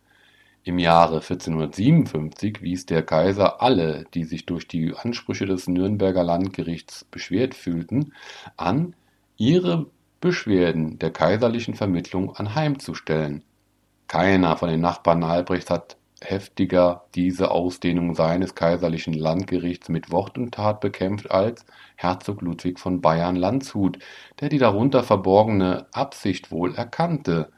im 0.66 0.80
Jahre 0.80 1.16
1457 1.16 2.60
wies 2.60 2.86
der 2.86 3.04
Kaiser 3.04 3.62
alle, 3.62 4.04
die 4.14 4.24
sich 4.24 4.46
durch 4.46 4.66
die 4.66 4.94
Ansprüche 4.94 5.46
des 5.46 5.68
Nürnberger 5.68 6.24
Landgerichts 6.24 7.04
beschwert 7.04 7.54
fühlten, 7.54 8.12
an, 8.56 8.96
ihre 9.36 9.86
Beschwerden 10.20 10.98
der 10.98 11.12
kaiserlichen 11.12 11.74
Vermittlung 11.74 12.34
anheimzustellen. 12.34 13.44
Keiner 14.08 14.56
von 14.56 14.68
den 14.68 14.80
Nachbarn 14.80 15.22
Albrechts 15.22 15.70
hat 15.70 15.96
heftiger 16.20 17.04
diese 17.14 17.52
Ausdehnung 17.52 18.16
seines 18.16 18.56
kaiserlichen 18.56 19.14
Landgerichts 19.14 19.88
mit 19.88 20.10
Wort 20.10 20.36
und 20.36 20.52
Tat 20.52 20.80
bekämpft 20.80 21.30
als 21.30 21.64
Herzog 21.94 22.42
Ludwig 22.42 22.80
von 22.80 23.00
Bayern-Landshut, 23.00 24.00
der 24.40 24.48
die 24.48 24.58
darunter 24.58 25.04
verborgene 25.04 25.86
Absicht 25.92 26.50
wohl 26.50 26.74
erkannte 26.74 27.52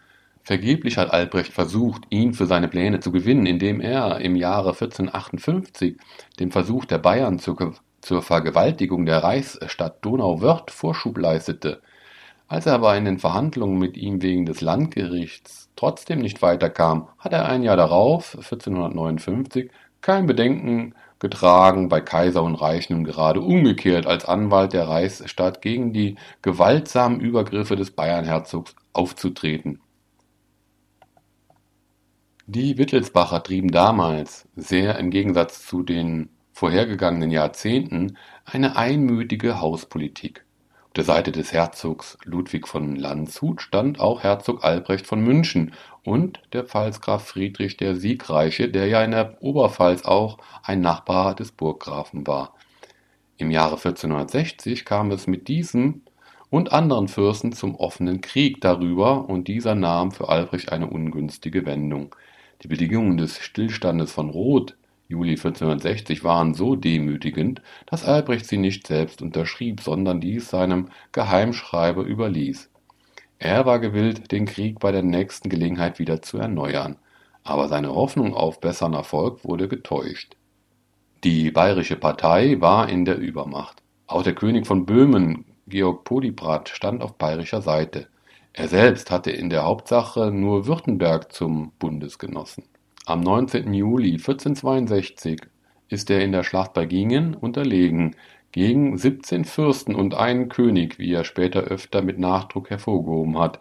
Vergeblich 0.48 0.96
hat 0.96 1.12
Albrecht 1.12 1.52
versucht, 1.52 2.04
ihn 2.08 2.32
für 2.32 2.46
seine 2.46 2.68
Pläne 2.68 3.00
zu 3.00 3.12
gewinnen, 3.12 3.44
indem 3.44 3.82
er 3.82 4.22
im 4.22 4.34
Jahre 4.34 4.70
1458 4.70 5.98
dem 6.40 6.50
Versuch 6.50 6.86
der 6.86 6.96
Bayern 6.96 7.38
zur, 7.38 7.74
zur 8.00 8.22
Vergewaltigung 8.22 9.04
der 9.04 9.22
Reichsstadt 9.22 10.02
Donauwörth 10.02 10.70
Vorschub 10.70 11.18
leistete. 11.18 11.82
Als 12.46 12.64
er 12.64 12.72
aber 12.72 12.96
in 12.96 13.04
den 13.04 13.18
Verhandlungen 13.18 13.78
mit 13.78 13.98
ihm 13.98 14.22
wegen 14.22 14.46
des 14.46 14.62
Landgerichts 14.62 15.68
trotzdem 15.76 16.20
nicht 16.20 16.40
weiterkam, 16.40 17.08
hat 17.18 17.34
er 17.34 17.44
ein 17.44 17.62
Jahr 17.62 17.76
darauf, 17.76 18.34
1459, 18.34 19.70
kein 20.00 20.24
Bedenken 20.24 20.94
getragen, 21.18 21.90
bei 21.90 22.00
Kaiser 22.00 22.42
und 22.42 22.54
Reich 22.54 22.88
nun 22.88 23.04
gerade 23.04 23.42
umgekehrt 23.42 24.06
als 24.06 24.24
Anwalt 24.24 24.72
der 24.72 24.88
Reichsstadt 24.88 25.60
gegen 25.60 25.92
die 25.92 26.16
gewaltsamen 26.40 27.20
Übergriffe 27.20 27.76
des 27.76 27.90
Bayernherzogs 27.90 28.74
aufzutreten. 28.94 29.80
Die 32.50 32.78
Wittelsbacher 32.78 33.42
trieben 33.42 33.70
damals, 33.70 34.48
sehr 34.56 34.98
im 34.98 35.10
Gegensatz 35.10 35.66
zu 35.66 35.82
den 35.82 36.30
vorhergegangenen 36.54 37.30
Jahrzehnten, 37.30 38.16
eine 38.46 38.74
einmütige 38.74 39.60
Hauspolitik. 39.60 40.46
Auf 40.86 40.92
der 40.94 41.04
Seite 41.04 41.30
des 41.30 41.52
Herzogs 41.52 42.16
Ludwig 42.24 42.66
von 42.66 42.96
Landshut 42.96 43.60
stand 43.60 44.00
auch 44.00 44.22
Herzog 44.22 44.64
Albrecht 44.64 45.06
von 45.06 45.20
München 45.20 45.74
und 46.04 46.40
der 46.54 46.64
Pfalzgraf 46.64 47.26
Friedrich 47.26 47.76
der 47.76 47.96
Siegreiche, 47.96 48.70
der 48.70 48.86
ja 48.86 49.04
in 49.04 49.10
der 49.10 49.36
Oberpfalz 49.42 50.06
auch 50.06 50.38
ein 50.62 50.80
Nachbar 50.80 51.34
des 51.34 51.52
Burggrafen 51.52 52.26
war. 52.26 52.54
Im 53.36 53.50
Jahre 53.50 53.76
1460 53.76 54.86
kam 54.86 55.10
es 55.10 55.26
mit 55.26 55.48
diesem 55.48 56.00
und 56.48 56.72
anderen 56.72 57.08
Fürsten 57.08 57.52
zum 57.52 57.74
offenen 57.74 58.22
Krieg 58.22 58.62
darüber 58.62 59.28
und 59.28 59.48
dieser 59.48 59.74
nahm 59.74 60.12
für 60.12 60.30
Albrecht 60.30 60.72
eine 60.72 60.86
ungünstige 60.86 61.66
Wendung. 61.66 62.14
Die 62.62 62.68
Bedingungen 62.68 63.16
des 63.18 63.38
Stillstandes 63.38 64.10
von 64.10 64.30
Roth 64.30 64.76
(Juli 65.06 65.36
1460) 65.36 66.24
waren 66.24 66.54
so 66.54 66.74
demütigend, 66.74 67.62
dass 67.86 68.04
Albrecht 68.04 68.46
sie 68.46 68.56
nicht 68.56 68.84
selbst 68.88 69.22
unterschrieb, 69.22 69.80
sondern 69.80 70.20
dies 70.20 70.50
seinem 70.50 70.88
Geheimschreiber 71.12 72.02
überließ. 72.02 72.68
Er 73.38 73.64
war 73.64 73.78
gewillt, 73.78 74.32
den 74.32 74.46
Krieg 74.46 74.80
bei 74.80 74.90
der 74.90 75.04
nächsten 75.04 75.48
Gelegenheit 75.48 76.00
wieder 76.00 76.20
zu 76.20 76.38
erneuern, 76.38 76.96
aber 77.44 77.68
seine 77.68 77.94
Hoffnung 77.94 78.34
auf 78.34 78.60
besseren 78.60 78.94
Erfolg 78.94 79.44
wurde 79.44 79.68
getäuscht. 79.68 80.36
Die 81.22 81.52
bayerische 81.52 81.96
Partei 81.96 82.60
war 82.60 82.88
in 82.88 83.04
der 83.04 83.18
Übermacht. 83.18 83.84
Auch 84.08 84.24
der 84.24 84.34
König 84.34 84.66
von 84.66 84.84
Böhmen, 84.84 85.44
Georg 85.68 86.02
Podiebrad, 86.02 86.70
stand 86.70 87.02
auf 87.02 87.18
bayerischer 87.18 87.62
Seite 87.62 88.08
er 88.58 88.68
selbst 88.68 89.10
hatte 89.10 89.30
in 89.30 89.50
der 89.50 89.64
Hauptsache 89.64 90.32
nur 90.32 90.66
Württemberg 90.66 91.32
zum 91.32 91.72
Bundesgenossen. 91.78 92.64
Am 93.06 93.20
19. 93.20 93.72
Juli 93.72 94.12
1462 94.12 95.40
ist 95.88 96.10
er 96.10 96.22
in 96.22 96.32
der 96.32 96.42
Schlacht 96.42 96.74
bei 96.74 96.84
Gingen 96.84 97.34
unterlegen 97.34 98.16
gegen 98.50 98.98
17 98.98 99.44
Fürsten 99.44 99.94
und 99.94 100.14
einen 100.14 100.48
König, 100.48 100.98
wie 100.98 101.12
er 101.12 101.24
später 101.24 101.60
öfter 101.60 102.02
mit 102.02 102.18
Nachdruck 102.18 102.70
hervorgehoben 102.70 103.38
hat 103.38 103.60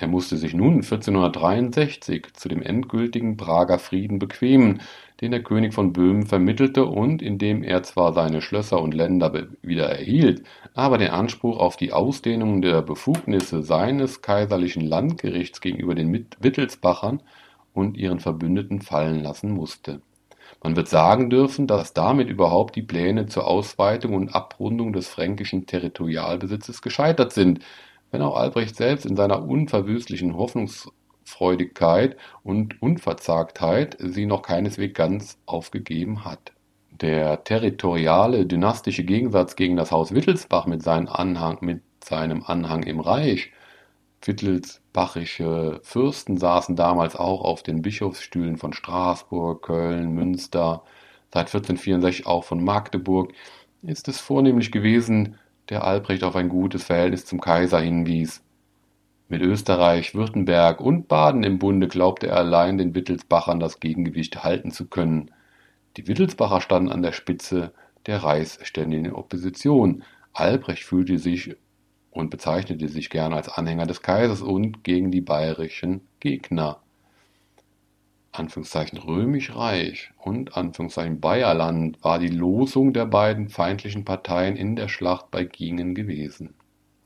er 0.00 0.06
musste 0.06 0.36
sich 0.36 0.54
nun 0.54 0.76
1463 0.76 2.28
zu 2.32 2.48
dem 2.48 2.62
endgültigen 2.62 3.36
Prager 3.36 3.80
Frieden 3.80 4.20
bequemen, 4.20 4.80
den 5.20 5.32
der 5.32 5.42
König 5.42 5.74
von 5.74 5.92
Böhmen 5.92 6.26
vermittelte 6.26 6.84
und 6.84 7.22
in 7.22 7.38
dem 7.38 7.64
er 7.64 7.82
zwar 7.82 8.12
seine 8.12 8.40
Schlösser 8.40 8.80
und 8.80 8.94
Länder 8.94 9.48
wieder 9.62 9.88
erhielt, 9.88 10.42
aber 10.74 10.98
den 10.98 11.10
Anspruch 11.10 11.58
auf 11.58 11.76
die 11.76 11.92
Ausdehnung 11.92 12.62
der 12.62 12.82
Befugnisse 12.82 13.62
seines 13.62 14.22
kaiserlichen 14.22 14.82
Landgerichts 14.82 15.60
gegenüber 15.60 15.94
den 15.94 16.26
Wittelsbachern 16.38 17.22
und 17.74 17.96
ihren 17.96 18.20
Verbündeten 18.20 18.80
fallen 18.80 19.22
lassen 19.22 19.50
musste. 19.50 20.00
Man 20.62 20.76
wird 20.76 20.88
sagen 20.88 21.30
dürfen, 21.30 21.66
dass 21.66 21.92
damit 21.92 22.28
überhaupt 22.28 22.74
die 22.74 22.82
Pläne 22.82 23.26
zur 23.26 23.46
Ausweitung 23.46 24.14
und 24.14 24.34
Abrundung 24.34 24.92
des 24.92 25.08
fränkischen 25.08 25.66
Territorialbesitzes 25.66 26.82
gescheitert 26.82 27.32
sind, 27.32 27.60
wenn 28.10 28.22
auch 28.22 28.36
Albrecht 28.36 28.74
selbst 28.74 29.04
in 29.04 29.16
seiner 29.16 29.44
unverwüstlichen 29.44 30.34
Hoffnungsfreudigkeit 31.28 32.16
und 32.42 32.80
Unverzagtheit 32.82 33.96
sie 34.00 34.26
noch 34.26 34.42
keineswegs 34.42 34.94
ganz 34.94 35.38
aufgegeben 35.46 36.24
hat. 36.24 36.52
Der 36.90 37.44
territoriale, 37.44 38.46
dynastische 38.46 39.04
Gegensatz 39.04 39.54
gegen 39.54 39.76
das 39.76 39.92
Haus 39.92 40.14
Wittelsbach 40.14 40.66
mit, 40.66 40.86
Anhang, 40.86 41.58
mit 41.60 41.82
seinem 42.02 42.42
Anhang 42.44 42.82
im 42.82 43.00
Reich 43.00 43.52
Wittelsbachische 44.24 45.80
Fürsten 45.84 46.38
saßen 46.38 46.74
damals 46.74 47.14
auch 47.14 47.42
auf 47.42 47.62
den 47.62 47.82
Bischofsstühlen 47.82 48.56
von 48.56 48.72
Straßburg, 48.72 49.62
Köln, 49.62 50.12
Münster, 50.12 50.82
seit 51.32 51.46
1464 51.46 52.26
auch 52.26 52.42
von 52.42 52.64
Magdeburg, 52.64 53.32
ist 53.82 54.08
es 54.08 54.18
vornehmlich 54.18 54.72
gewesen, 54.72 55.36
der 55.68 55.84
Albrecht 55.84 56.24
auf 56.24 56.34
ein 56.34 56.48
gutes 56.48 56.82
Verhältnis 56.82 57.26
zum 57.26 57.40
Kaiser 57.40 57.78
hinwies. 57.78 58.42
Mit 59.30 59.42
Österreich, 59.42 60.14
Württemberg 60.14 60.80
und 60.80 61.06
Baden 61.06 61.42
im 61.42 61.58
Bunde 61.58 61.86
glaubte 61.86 62.28
er 62.28 62.38
allein 62.38 62.78
den 62.78 62.94
Wittelsbachern 62.94 63.60
das 63.60 63.78
Gegengewicht 63.78 64.42
halten 64.42 64.70
zu 64.70 64.86
können. 64.86 65.30
Die 65.98 66.08
Wittelsbacher 66.08 66.62
standen 66.62 66.88
an 66.90 67.02
der 67.02 67.12
Spitze 67.12 67.74
der 68.06 68.22
reichsständigen 68.24 69.12
Opposition. 69.12 70.02
Albrecht 70.32 70.82
fühlte 70.82 71.18
sich 71.18 71.54
und 72.10 72.30
bezeichnete 72.30 72.88
sich 72.88 73.10
gern 73.10 73.34
als 73.34 73.50
Anhänger 73.50 73.84
des 73.84 74.00
Kaisers 74.00 74.40
und 74.40 74.82
gegen 74.82 75.10
die 75.10 75.20
bayerischen 75.20 76.00
Gegner. 76.20 76.80
Anführungszeichen 78.32 78.98
Römisch 78.98 79.54
Reich 79.54 80.10
und 80.16 80.56
Anführungszeichen 80.56 81.20
Bayerland 81.20 82.02
war 82.02 82.18
die 82.18 82.28
Losung 82.28 82.94
der 82.94 83.04
beiden 83.04 83.50
feindlichen 83.50 84.06
Parteien 84.06 84.56
in 84.56 84.74
der 84.74 84.88
Schlacht 84.88 85.30
bei 85.30 85.44
Gingen 85.44 85.94
gewesen. 85.94 86.54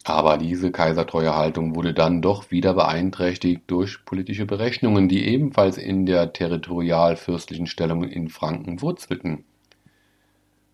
Aber 0.04 0.36
diese 0.36 0.72
kaisertreue 0.72 1.36
Haltung 1.36 1.76
wurde 1.76 1.94
dann 1.94 2.22
doch 2.22 2.50
wieder 2.50 2.74
beeinträchtigt 2.74 3.62
durch 3.68 4.04
politische 4.04 4.46
Berechnungen, 4.46 5.08
die 5.08 5.26
ebenfalls 5.28 5.78
in 5.78 6.06
der 6.06 6.32
territorialfürstlichen 6.32 7.66
Stellung 7.66 8.02
in 8.02 8.28
Franken 8.28 8.82
wurzelten. 8.82 9.44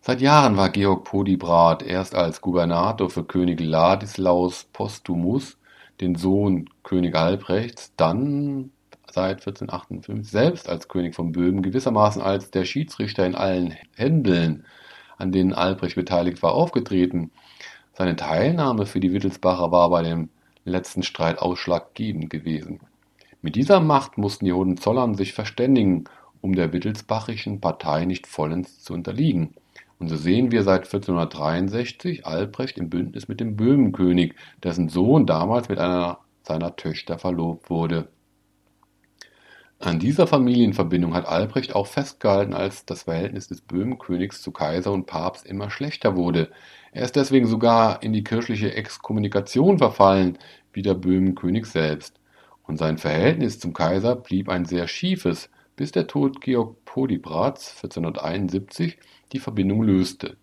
Seit 0.01 0.21
Jahren 0.21 0.57
war 0.57 0.69
Georg 0.69 1.03
Podiebrad 1.03 1.83
erst 1.83 2.15
als 2.15 2.41
Gouvernator 2.41 3.09
für 3.09 3.23
König 3.23 3.59
Ladislaus 3.59 4.63
Postumus, 4.73 5.57
den 6.01 6.15
Sohn 6.15 6.69
König 6.83 7.15
Albrechts, 7.15 7.93
dann 7.97 8.71
seit 9.11 9.45
1458 9.45 10.31
selbst 10.31 10.69
als 10.69 10.87
König 10.87 11.15
von 11.15 11.31
Böhmen 11.31 11.61
gewissermaßen 11.61 12.21
als 12.21 12.49
der 12.49 12.65
Schiedsrichter 12.65 13.25
in 13.25 13.35
allen 13.35 13.75
Händeln, 13.95 14.65
an 15.17 15.31
denen 15.31 15.53
Albrecht 15.53 15.95
beteiligt 15.95 16.41
war, 16.41 16.53
aufgetreten. 16.53 17.31
Seine 17.99 18.15
Teilnahme 18.15 18.85
für 18.85 19.01
die 19.01 19.11
Wittelsbacher 19.11 19.73
war 19.73 19.89
bei 19.89 20.03
dem 20.03 20.29
letzten 20.63 21.03
Streit 21.03 21.39
ausschlaggebend 21.39 22.29
gewesen. 22.29 22.79
Mit 23.41 23.57
dieser 23.57 23.81
Macht 23.81 24.17
mussten 24.17 24.45
die 24.45 24.53
Hohenzollern 24.53 25.15
sich 25.15 25.33
verständigen, 25.33 26.05
um 26.39 26.55
der 26.55 26.71
wittelsbachischen 26.71 27.59
Partei 27.59 28.05
nicht 28.05 28.25
vollends 28.25 28.81
zu 28.81 28.93
unterliegen. 28.93 29.53
Und 29.99 30.07
so 30.07 30.15
sehen 30.15 30.49
wir 30.49 30.63
seit 30.63 30.85
1463 30.85 32.25
Albrecht 32.25 32.77
im 32.77 32.89
Bündnis 32.89 33.27
mit 33.27 33.41
dem 33.41 33.57
Böhmenkönig, 33.57 34.33
dessen 34.63 34.87
Sohn 34.87 35.25
damals 35.25 35.67
mit 35.67 35.77
einer 35.77 36.19
seiner 36.43 36.77
Töchter 36.77 37.19
verlobt 37.19 37.69
wurde. 37.69 38.07
An 39.81 39.97
dieser 39.97 40.27
Familienverbindung 40.27 41.13
hat 41.13 41.25
Albrecht 41.25 41.73
auch 41.73 41.87
festgehalten, 41.87 42.53
als 42.53 42.85
das 42.85 43.03
Verhältnis 43.03 43.47
des 43.47 43.61
Böhmenkönigs 43.61 44.41
zu 44.41 44.51
Kaiser 44.51 44.91
und 44.91 45.05
Papst 45.05 45.45
immer 45.45 45.69
schlechter 45.69 46.17
wurde. 46.17 46.51
Er 46.91 47.05
ist 47.05 47.15
deswegen 47.15 47.47
sogar 47.47 48.03
in 48.03 48.11
die 48.11 48.25
kirchliche 48.25 48.73
Exkommunikation 48.75 49.77
verfallen, 49.77 50.37
wie 50.73 50.81
der 50.81 50.95
Böhmenkönig 50.95 51.65
selbst. 51.65 52.19
Und 52.63 52.77
sein 52.77 52.97
Verhältnis 52.97 53.57
zum 53.57 53.71
Kaiser 53.73 54.17
blieb 54.17 54.49
ein 54.49 54.65
sehr 54.65 54.87
schiefes, 54.89 55.49
bis 55.77 55.93
der 55.93 56.07
Tod 56.07 56.41
Georg 56.41 56.83
Polybrats 56.83 57.73
1471 57.77 58.97
die 59.31 59.39
Verbindung 59.39 59.83
löste. 59.83 60.35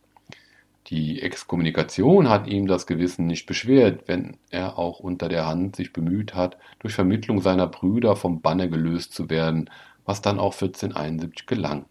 Die 0.89 1.21
Exkommunikation 1.21 2.29
hat 2.29 2.47
ihm 2.47 2.69
das 2.69 2.87
Gewissen 2.87 3.27
nicht 3.27 3.47
beschwert, 3.47 4.05
wenn 4.07 4.37
er 4.51 4.79
auch 4.79 5.01
unter 5.01 5.29
der 5.29 5.47
Hand 5.47 5.75
sich 5.75 5.93
bemüht 5.93 6.35
hat, 6.35 6.57
durch 6.79 6.95
Vermittlung 6.95 7.41
seiner 7.41 7.67
Brüder 7.67 8.15
vom 8.15 8.41
Banne 8.41 8.71
gelöst 8.71 9.13
zu 9.13 9.29
werden, 9.29 9.69
was 10.05 10.23
dann 10.23 10.39
auch 10.39 10.55
1471 10.55 11.47
gelang. 11.47 11.87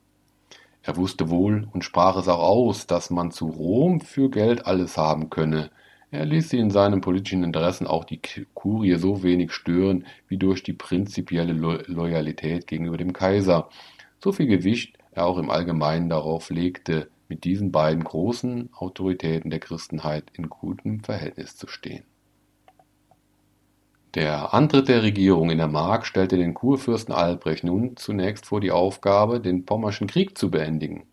Er 0.82 0.96
wusste 0.96 1.30
wohl 1.30 1.68
und 1.74 1.84
sprach 1.84 2.16
es 2.16 2.30
auch 2.30 2.40
aus, 2.40 2.88
dass 2.88 3.10
man 3.10 3.32
zu 3.32 3.48
Rom 3.48 4.00
für 4.00 4.30
Geld 4.30 4.66
alles 4.66 4.96
haben 4.98 5.30
könne. 5.30 5.72
Er 6.12 6.26
ließ 6.26 6.50
sie 6.50 6.60
in 6.60 6.70
seinen 6.70 7.02
politischen 7.02 7.44
Interessen 7.44 7.88
auch 7.88 8.06
die 8.06 8.22
Kurie 8.54 8.96
so 8.96 9.24
wenig 9.24 9.52
stören 9.52 10.06
wie 10.30 10.38
durch 10.38 10.64
die 10.64 10.74
prinzipielle 10.74 11.52
Loyalität 11.52 12.68
gegenüber 12.68 12.96
dem 12.96 13.12
Kaiser. 13.12 13.68
So 14.20 14.32
viel 14.32 14.48
Gewicht 14.48 14.98
er 15.12 15.26
auch 15.26 15.38
im 15.38 15.50
Allgemeinen 15.50 16.08
darauf 16.10 16.50
legte, 16.50 17.10
mit 17.28 17.44
diesen 17.44 17.72
beiden 17.72 18.04
großen 18.04 18.70
Autoritäten 18.74 19.50
der 19.50 19.60
Christenheit 19.60 20.32
in 20.34 20.50
gutem 20.50 21.04
Verhältnis 21.04 21.56
zu 21.56 21.68
stehen. 21.68 22.04
Der 24.16 24.54
Antritt 24.54 24.88
der 24.88 25.04
Regierung 25.04 25.50
in 25.50 25.58
der 25.58 25.68
Mark 25.68 26.06
stellte 26.06 26.38
den 26.38 26.54
Kurfürsten 26.54 27.14
Albrecht 27.14 27.66
nun 27.66 27.98
zunächst 27.98 28.46
vor 28.46 28.62
die 28.62 28.72
Aufgabe, 28.72 29.42
den 29.42 29.66
Pommerschen 29.66 30.08
Krieg 30.08 30.38
zu 30.38 30.50
beendigen. 30.50 31.04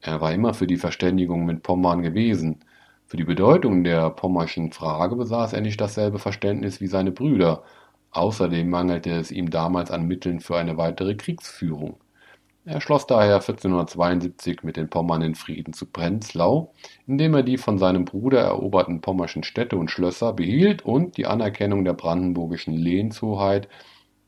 Er 0.00 0.20
war 0.20 0.32
immer 0.32 0.54
für 0.54 0.66
die 0.66 0.78
Verständigung 0.78 1.44
mit 1.44 1.62
Pommern 1.62 2.02
gewesen. 2.02 2.60
Für 3.06 3.18
die 3.18 3.24
Bedeutung 3.24 3.84
der 3.84 4.10
pommerschen 4.10 4.72
Frage 4.72 5.16
besaß 5.16 5.52
er 5.52 5.60
nicht 5.60 5.80
dasselbe 5.80 6.18
Verständnis 6.18 6.80
wie 6.80 6.86
seine 6.86 7.12
Brüder. 7.12 7.62
Außerdem 8.10 8.70
mangelte 8.70 9.10
es 9.10 9.30
ihm 9.30 9.50
damals 9.50 9.90
an 9.90 10.06
Mitteln 10.06 10.40
für 10.40 10.56
eine 10.56 10.76
weitere 10.76 11.14
Kriegsführung. 11.16 11.98
Er 12.66 12.80
schloss 12.80 13.06
daher 13.06 13.34
1472 13.34 14.62
mit 14.62 14.78
den 14.78 14.88
Pommern 14.88 15.20
den 15.20 15.34
Frieden 15.34 15.74
zu 15.74 15.84
Prenzlau, 15.84 16.72
indem 17.06 17.34
er 17.34 17.42
die 17.42 17.58
von 17.58 17.78
seinem 17.78 18.06
Bruder 18.06 18.40
eroberten 18.40 19.02
pommerschen 19.02 19.42
Städte 19.42 19.76
und 19.76 19.90
Schlösser 19.90 20.32
behielt 20.32 20.82
und 20.82 21.18
die 21.18 21.26
Anerkennung 21.26 21.84
der 21.84 21.92
brandenburgischen 21.92 22.72
Lehnshoheit 22.74 23.68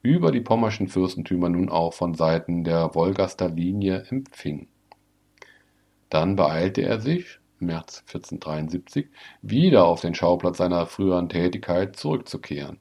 über 0.02 0.33
die 0.33 0.43
pommerschen 0.43 0.88
Fürstentümer 0.88 1.49
nun 1.49 1.71
auch 1.71 1.95
von 1.95 2.14
Seiten 2.14 2.62
der 2.62 2.95
Wolgaster 2.95 3.49
Linie 3.49 4.05
empfing. 4.11 4.69
Dann 6.10 6.37
beeilte 6.37 6.82
er 6.82 7.00
sich, 7.00 7.41
März 7.58 8.04
1473, 8.06 9.08
wieder 9.41 9.87
auf 9.87 10.02
den 10.02 10.15
Schauplatz 10.15 10.58
seiner 10.58 10.84
früheren 10.84 11.30
Tätigkeit 11.30 11.97
zurückzukehren. 11.97 12.80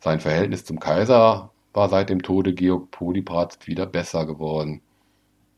Sein 0.00 0.18
Verhältnis 0.18 0.64
zum 0.64 0.80
Kaiser 0.80 1.51
war 1.72 1.88
seit 1.88 2.10
dem 2.10 2.22
Tode 2.22 2.54
Georg 2.54 2.90
Polybrats 2.90 3.66
wieder 3.66 3.86
besser 3.86 4.26
geworden. 4.26 4.82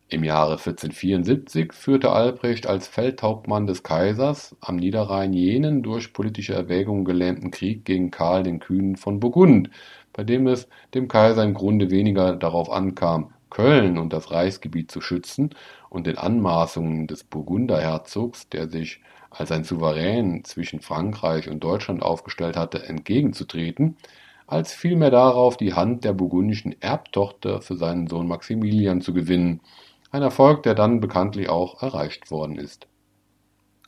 Im 0.09 0.23
Jahre 0.23 0.53
1474 0.53 1.73
führte 1.73 2.13
Albrecht 2.13 2.67
als 2.67 2.87
Feldhauptmann 2.87 3.67
des 3.67 3.83
Kaisers 3.83 4.55
am 4.61 4.77
Niederrhein 4.77 5.33
jenen 5.33 5.83
durch 5.83 6.13
politische 6.13 6.55
Erwägungen 6.55 7.05
gelähmten 7.05 7.51
Krieg 7.51 7.85
gegen 7.85 8.11
Karl 8.11 8.43
den 8.43 8.61
Kühnen 8.61 8.97
von 8.97 9.19
Burgund, 9.19 9.71
bei 10.13 10.23
dem 10.23 10.47
es 10.47 10.69
dem 10.95 11.09
Kaiser 11.09 11.43
im 11.43 11.55
Grunde 11.55 11.91
weniger 11.91 12.37
darauf 12.37 12.71
ankam, 12.71 13.33
Köln 13.51 13.99
und 13.99 14.13
das 14.13 14.31
Reichsgebiet 14.31 14.91
zu 14.91 15.01
schützen 15.01 15.51
und 15.89 16.07
den 16.07 16.19
Anmaßungen 16.19 17.07
des 17.07 17.25
Burgunderherzogs, 17.25 18.49
der 18.51 18.69
sich 18.69 19.01
als 19.31 19.51
ein 19.51 19.65
Souverän 19.65 20.45
zwischen 20.45 20.81
Frankreich 20.81 21.49
und 21.49 21.65
Deutschland 21.65 22.03
aufgestellt 22.03 22.57
hatte, 22.57 22.85
entgegenzutreten, 22.85 23.97
als 24.47 24.73
vielmehr 24.73 25.11
darauf, 25.11 25.57
die 25.57 25.75
Hand 25.75 26.05
der 26.05 26.13
burgundischen 26.13 26.81
Erbtochter 26.81 27.63
für 27.63 27.77
seinen 27.77 28.07
Sohn 28.07 28.29
Maximilian 28.29 29.01
zu 29.01 29.15
gewinnen, 29.15 29.61
ein 30.11 30.23
Erfolg, 30.23 30.63
der 30.63 30.75
dann 30.75 31.01
bekanntlich 31.01 31.49
auch 31.49 31.83
erreicht 31.83 32.31
worden 32.31 32.57
ist. 32.57 32.87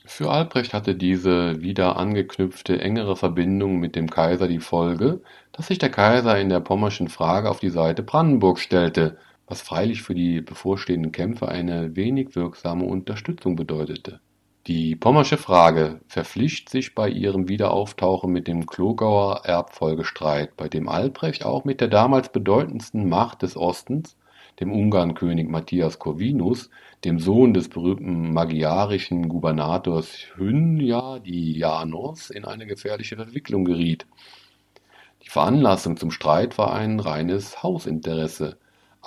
Für 0.08 0.30
Albrecht 0.30 0.72
hatte 0.72 0.94
diese 0.94 1.60
wieder 1.62 1.96
angeknüpfte 1.96 2.80
engere 2.80 3.16
Verbindung 3.16 3.78
mit 3.78 3.96
dem 3.96 4.08
Kaiser 4.08 4.46
die 4.46 4.60
Folge, 4.60 5.20
dass 5.52 5.66
sich 5.66 5.78
der 5.78 5.90
Kaiser 5.90 6.38
in 6.38 6.48
der 6.48 6.60
pommerschen 6.60 7.08
Frage 7.08 7.50
auf 7.50 7.58
die 7.58 7.70
Seite 7.70 8.04
Brandenburgs 8.04 8.60
stellte, 8.62 9.18
was 9.46 9.62
freilich 9.62 10.02
für 10.02 10.14
die 10.14 10.40
bevorstehenden 10.40 11.12
Kämpfe 11.12 11.48
eine 11.48 11.96
wenig 11.96 12.36
wirksame 12.36 12.84
Unterstützung 12.84 13.56
bedeutete. 13.56 14.20
Die 14.66 14.96
Pommersche 14.96 15.36
Frage 15.36 16.00
verflicht 16.08 16.70
sich 16.70 16.96
bei 16.96 17.08
ihrem 17.08 17.48
Wiederauftauchen 17.48 18.32
mit 18.32 18.48
dem 18.48 18.66
Klogauer 18.66 19.42
Erbfolgestreit, 19.44 20.56
bei 20.56 20.68
dem 20.68 20.88
Albrecht 20.88 21.44
auch 21.44 21.64
mit 21.64 21.80
der 21.80 21.86
damals 21.86 22.32
bedeutendsten 22.32 23.08
Macht 23.08 23.42
des 23.42 23.56
Ostens, 23.56 24.16
dem 24.58 24.72
Ungarnkönig 24.72 25.46
Matthias 25.46 26.00
Corvinus, 26.00 26.68
dem 27.04 27.20
Sohn 27.20 27.54
des 27.54 27.68
berühmten 27.68 28.32
magyarischen 28.32 29.28
Gubernators 29.28 30.16
Hyndjadianos, 30.34 32.30
in 32.30 32.44
eine 32.44 32.66
gefährliche 32.66 33.14
Verwicklung 33.14 33.64
geriet. 33.64 34.04
Die 35.22 35.30
Veranlassung 35.30 35.96
zum 35.96 36.10
Streit 36.10 36.58
war 36.58 36.72
ein 36.72 36.98
reines 36.98 37.62
Hausinteresse 37.62 38.58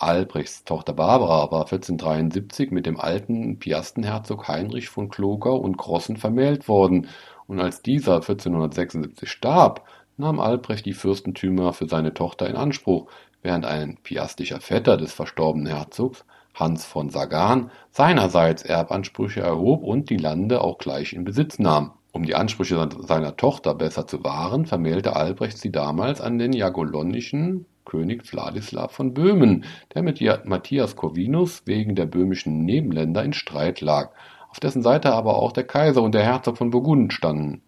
Albrechts 0.01 0.63
Tochter 0.63 0.93
Barbara 0.93 1.51
war 1.51 1.65
1473 1.65 2.71
mit 2.71 2.85
dem 2.85 2.97
alten 2.97 3.59
Piastenherzog 3.59 4.47
Heinrich 4.47 4.87
von 4.87 5.09
Klogau 5.09 5.57
und 5.57 5.77
Grossen 5.77 6.15
vermählt 6.15 6.69
worden, 6.69 7.07
und 7.47 7.59
als 7.59 7.81
dieser 7.81 8.15
1476 8.15 9.29
starb, 9.29 9.85
nahm 10.15 10.39
Albrecht 10.39 10.85
die 10.85 10.93
Fürstentümer 10.93 11.73
für 11.73 11.87
seine 11.87 12.13
Tochter 12.13 12.47
in 12.47 12.55
Anspruch, 12.55 13.11
während 13.41 13.65
ein 13.65 13.97
piastischer 14.01 14.61
Vetter 14.61 14.95
des 14.95 15.11
verstorbenen 15.11 15.67
Herzogs, 15.67 16.23
Hans 16.53 16.85
von 16.85 17.09
Sagan, 17.09 17.69
seinerseits 17.91 18.63
Erbansprüche 18.63 19.41
erhob 19.41 19.83
und 19.83 20.09
die 20.09 20.17
Lande 20.17 20.61
auch 20.61 20.77
gleich 20.77 21.11
in 21.11 21.25
Besitz 21.25 21.59
nahm. 21.59 21.91
Um 22.11 22.25
die 22.25 22.35
Ansprüche 22.35 22.89
seiner 23.01 23.37
Tochter 23.37 23.75
besser 23.75 24.07
zu 24.07 24.23
wahren, 24.23 24.65
vermählte 24.65 25.15
Albrecht 25.15 25.57
sie 25.59 25.71
damals 25.71 26.21
an 26.21 26.39
den 26.39 26.53
jagellonischen 26.53 27.65
König 27.85 28.31
Wladislaw 28.31 28.89
von 28.89 29.13
Böhmen, 29.13 29.65
der 29.93 30.01
mit 30.01 30.19
Matthias 30.45 30.95
Corvinus 30.95 31.63
wegen 31.65 31.95
der 31.95 32.07
böhmischen 32.07 32.65
Nebenländer 32.65 33.23
in 33.23 33.33
Streit 33.33 33.81
lag, 33.81 34.11
auf 34.49 34.59
dessen 34.59 34.81
Seite 34.81 35.13
aber 35.13 35.35
auch 35.35 35.51
der 35.51 35.65
Kaiser 35.65 36.01
und 36.01 36.15
der 36.15 36.23
Herzog 36.23 36.57
von 36.57 36.71
Burgund 36.71 37.13
standen. 37.13 37.61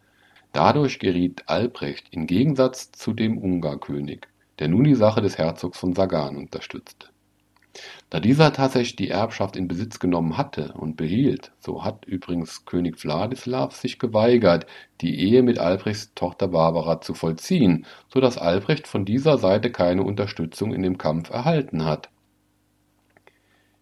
Dadurch 0.53 0.99
geriet 0.99 1.43
Albrecht 1.45 2.07
in 2.09 2.25
Gegensatz 2.25 2.91
zu 2.91 3.13
dem 3.13 3.37
Ungarkönig, 3.37 4.27
der 4.59 4.67
nun 4.67 4.83
die 4.83 4.95
Sache 4.95 5.21
des 5.21 5.37
Herzogs 5.37 5.77
von 5.77 5.93
Sagan 5.93 6.35
unterstützte 6.35 7.10
da 8.09 8.19
dieser 8.19 8.51
tatsächlich 8.51 8.97
die 8.97 9.09
Erbschaft 9.09 9.55
in 9.55 9.67
Besitz 9.67 9.99
genommen 9.99 10.37
hatte 10.37 10.73
und 10.73 10.97
behielt, 10.97 11.53
so 11.59 11.85
hat 11.85 12.05
übrigens 12.05 12.65
König 12.65 13.01
Wladislaw 13.03 13.73
sich 13.73 13.99
geweigert, 13.99 14.65
die 14.99 15.19
Ehe 15.19 15.43
mit 15.43 15.57
Albrechts 15.59 16.11
Tochter 16.13 16.49
Barbara 16.49 16.99
zu 17.01 17.13
vollziehen, 17.13 17.85
so 18.09 18.19
dass 18.19 18.37
Albrecht 18.37 18.87
von 18.87 19.05
dieser 19.05 19.37
Seite 19.37 19.71
keine 19.71 20.03
Unterstützung 20.03 20.73
in 20.73 20.81
dem 20.81 20.97
Kampf 20.97 21.29
erhalten 21.29 21.85
hat. 21.85 22.09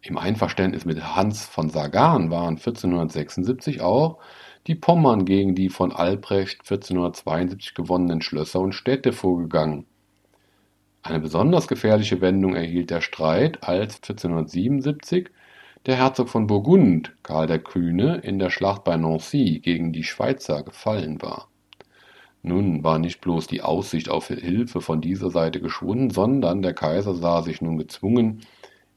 Im 0.01 0.17
Einverständnis 0.17 0.85
mit 0.85 1.15
Hans 1.15 1.45
von 1.45 1.69
Sagan 1.69 2.29
waren 2.29 2.57
1476 2.57 3.81
auch 3.81 4.19
die 4.67 4.75
Pommern 4.75 5.25
gegen 5.25 5.55
die 5.55 5.69
von 5.69 5.91
Albrecht 5.91 6.59
1472 6.61 7.73
gewonnenen 7.73 8.21
Schlösser 8.21 8.59
und 8.59 8.73
Städte 8.73 9.13
vorgegangen 9.13 9.87
eine 11.09 11.19
besonders 11.19 11.67
gefährliche 11.67 12.21
Wendung 12.21 12.55
erhielt 12.55 12.89
der 12.89 13.01
Streit, 13.01 13.63
als 13.63 13.95
1477 13.97 15.29
der 15.85 15.95
Herzog 15.95 16.29
von 16.29 16.47
Burgund, 16.47 17.15
Karl 17.23 17.47
der 17.47 17.59
Kühne, 17.59 18.17
in 18.17 18.39
der 18.39 18.49
Schlacht 18.49 18.83
bei 18.83 18.97
Nancy 18.97 19.59
gegen 19.59 19.93
die 19.93 20.03
Schweizer 20.03 20.63
gefallen 20.63 21.21
war. 21.21 21.47
Nun 22.41 22.83
war 22.83 22.99
nicht 22.99 23.21
bloß 23.21 23.47
die 23.47 23.61
Aussicht 23.61 24.09
auf 24.09 24.27
Hilfe 24.27 24.81
von 24.81 25.01
dieser 25.01 25.29
Seite 25.29 25.59
geschwunden, 25.59 26.09
sondern 26.09 26.61
der 26.61 26.73
Kaiser 26.73 27.13
sah 27.13 27.41
sich 27.41 27.61
nun 27.61 27.77
gezwungen, 27.77 28.41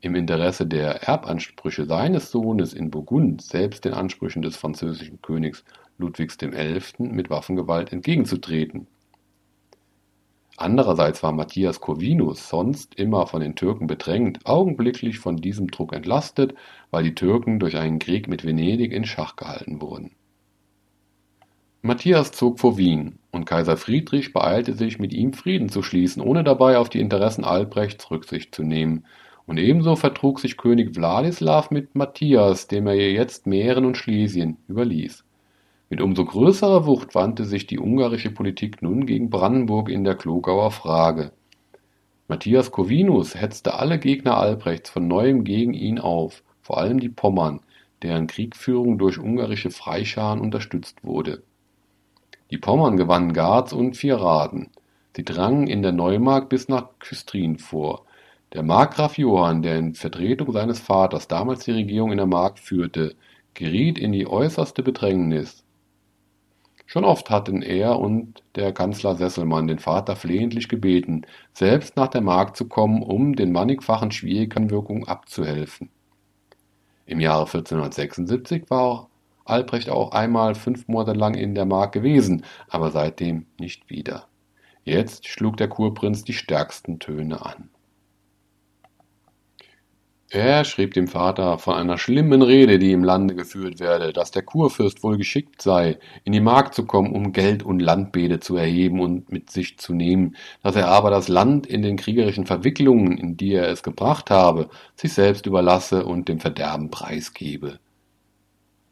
im 0.00 0.16
Interesse 0.16 0.66
der 0.66 1.04
Erbansprüche 1.04 1.86
seines 1.86 2.30
Sohnes 2.30 2.74
in 2.74 2.90
Burgund 2.90 3.42
selbst 3.42 3.84
den 3.84 3.94
Ansprüchen 3.94 4.42
des 4.42 4.56
französischen 4.56 5.22
Königs 5.22 5.64
Ludwigs 5.98 6.38
XI. 6.38 6.80
mit 6.98 7.30
Waffengewalt 7.30 7.92
entgegenzutreten. 7.92 8.88
Andererseits 10.62 11.24
war 11.24 11.32
Matthias 11.32 11.80
Corvinus, 11.80 12.48
sonst 12.48 12.94
immer 12.94 13.26
von 13.26 13.40
den 13.40 13.56
Türken 13.56 13.88
bedrängt, 13.88 14.46
augenblicklich 14.46 15.18
von 15.18 15.38
diesem 15.38 15.72
Druck 15.72 15.92
entlastet, 15.92 16.54
weil 16.92 17.02
die 17.02 17.16
Türken 17.16 17.58
durch 17.58 17.76
einen 17.76 17.98
Krieg 17.98 18.28
mit 18.28 18.44
Venedig 18.44 18.92
in 18.92 19.04
Schach 19.04 19.34
gehalten 19.34 19.80
wurden. 19.80 20.12
Matthias 21.80 22.30
zog 22.30 22.60
vor 22.60 22.78
Wien, 22.78 23.18
und 23.32 23.44
Kaiser 23.44 23.76
Friedrich 23.76 24.32
beeilte 24.32 24.74
sich, 24.74 25.00
mit 25.00 25.12
ihm 25.12 25.32
Frieden 25.32 25.68
zu 25.68 25.82
schließen, 25.82 26.22
ohne 26.22 26.44
dabei 26.44 26.78
auf 26.78 26.88
die 26.88 27.00
Interessen 27.00 27.42
Albrechts 27.42 28.08
Rücksicht 28.12 28.54
zu 28.54 28.62
nehmen, 28.62 29.04
und 29.46 29.58
ebenso 29.58 29.96
vertrug 29.96 30.38
sich 30.38 30.56
König 30.56 30.94
Wladislaw 30.94 31.74
mit 31.74 31.96
Matthias, 31.96 32.68
dem 32.68 32.86
er 32.86 32.94
jetzt 32.94 33.48
Mähren 33.48 33.84
und 33.84 33.96
Schlesien 33.96 34.58
überließ. 34.68 35.24
Mit 35.92 36.00
umso 36.00 36.24
größerer 36.24 36.86
Wucht 36.86 37.14
wandte 37.14 37.44
sich 37.44 37.66
die 37.66 37.78
ungarische 37.78 38.30
Politik 38.30 38.80
nun 38.80 39.04
gegen 39.04 39.28
Brandenburg 39.28 39.90
in 39.90 40.04
der 40.04 40.14
Klogauer 40.14 40.70
Frage. 40.70 41.32
Matthias 42.28 42.70
Corvinus 42.70 43.34
hetzte 43.34 43.74
alle 43.74 43.98
Gegner 43.98 44.38
Albrechts 44.38 44.88
von 44.88 45.06
neuem 45.06 45.44
gegen 45.44 45.74
ihn 45.74 45.98
auf, 45.98 46.44
vor 46.62 46.78
allem 46.78 46.98
die 46.98 47.10
Pommern, 47.10 47.60
deren 48.00 48.26
Kriegführung 48.26 48.96
durch 48.96 49.18
ungarische 49.18 49.68
Freischaren 49.68 50.40
unterstützt 50.40 51.04
wurde. 51.04 51.42
Die 52.50 52.56
Pommern 52.56 52.96
gewannen 52.96 53.34
Garz 53.34 53.74
und 53.74 53.94
Vierraden. 53.94 54.70
Sie 55.14 55.26
drangen 55.26 55.66
in 55.66 55.82
der 55.82 55.92
Neumark 55.92 56.48
bis 56.48 56.70
nach 56.70 56.88
Küstrin 57.00 57.58
vor. 57.58 58.06
Der 58.54 58.62
Markgraf 58.62 59.18
Johann, 59.18 59.60
der 59.60 59.76
in 59.76 59.94
Vertretung 59.94 60.52
seines 60.52 60.80
Vaters 60.80 61.28
damals 61.28 61.66
die 61.66 61.72
Regierung 61.72 62.12
in 62.12 62.16
der 62.16 62.24
Mark 62.24 62.58
führte, 62.58 63.14
geriet 63.52 63.98
in 63.98 64.12
die 64.12 64.26
äußerste 64.26 64.82
Bedrängnis. 64.82 65.61
Schon 66.92 67.06
oft 67.06 67.30
hatten 67.30 67.62
er 67.62 67.98
und 67.98 68.42
der 68.54 68.70
Kanzler 68.70 69.14
Sesselmann 69.14 69.66
den 69.66 69.78
Vater 69.78 70.14
flehentlich 70.14 70.68
gebeten, 70.68 71.22
selbst 71.54 71.96
nach 71.96 72.08
der 72.08 72.20
Mark 72.20 72.54
zu 72.54 72.68
kommen, 72.68 73.02
um 73.02 73.34
den 73.34 73.50
mannigfachen 73.50 74.10
Schwierigkeitenwirkungen 74.10 75.08
abzuhelfen. 75.08 75.88
Im 77.06 77.18
Jahre 77.18 77.46
1476 77.46 78.68
war 78.68 79.08
Albrecht 79.46 79.88
auch 79.88 80.12
einmal 80.12 80.54
fünf 80.54 80.86
Monate 80.86 81.18
lang 81.18 81.32
in 81.32 81.54
der 81.54 81.64
Mark 81.64 81.92
gewesen, 81.92 82.44
aber 82.68 82.90
seitdem 82.90 83.46
nicht 83.58 83.88
wieder. 83.88 84.26
Jetzt 84.84 85.26
schlug 85.26 85.56
der 85.56 85.68
Kurprinz 85.68 86.24
die 86.24 86.34
stärksten 86.34 86.98
Töne 86.98 87.42
an. 87.46 87.70
Er 90.34 90.64
schrieb 90.64 90.94
dem 90.94 91.08
Vater 91.08 91.58
von 91.58 91.74
einer 91.74 91.98
schlimmen 91.98 92.40
Rede, 92.40 92.78
die 92.78 92.92
im 92.92 93.04
Lande 93.04 93.34
geführt 93.34 93.80
werde, 93.80 94.14
dass 94.14 94.30
der 94.30 94.42
Kurfürst 94.42 95.02
wohl 95.02 95.18
geschickt 95.18 95.60
sei, 95.60 95.98
in 96.24 96.32
die 96.32 96.40
Mark 96.40 96.72
zu 96.72 96.86
kommen, 96.86 97.12
um 97.12 97.32
Geld 97.32 97.62
und 97.62 97.80
Landbeete 97.80 98.40
zu 98.40 98.56
erheben 98.56 99.00
und 99.00 99.30
mit 99.30 99.50
sich 99.50 99.78
zu 99.78 99.92
nehmen, 99.92 100.34
dass 100.62 100.74
er 100.74 100.88
aber 100.88 101.10
das 101.10 101.28
Land 101.28 101.66
in 101.66 101.82
den 101.82 101.98
kriegerischen 101.98 102.46
Verwicklungen, 102.46 103.18
in 103.18 103.36
die 103.36 103.52
er 103.52 103.68
es 103.68 103.82
gebracht 103.82 104.30
habe, 104.30 104.70
sich 104.96 105.12
selbst 105.12 105.44
überlasse 105.44 106.06
und 106.06 106.28
dem 106.30 106.40
Verderben 106.40 106.90
preisgebe. 106.90 107.78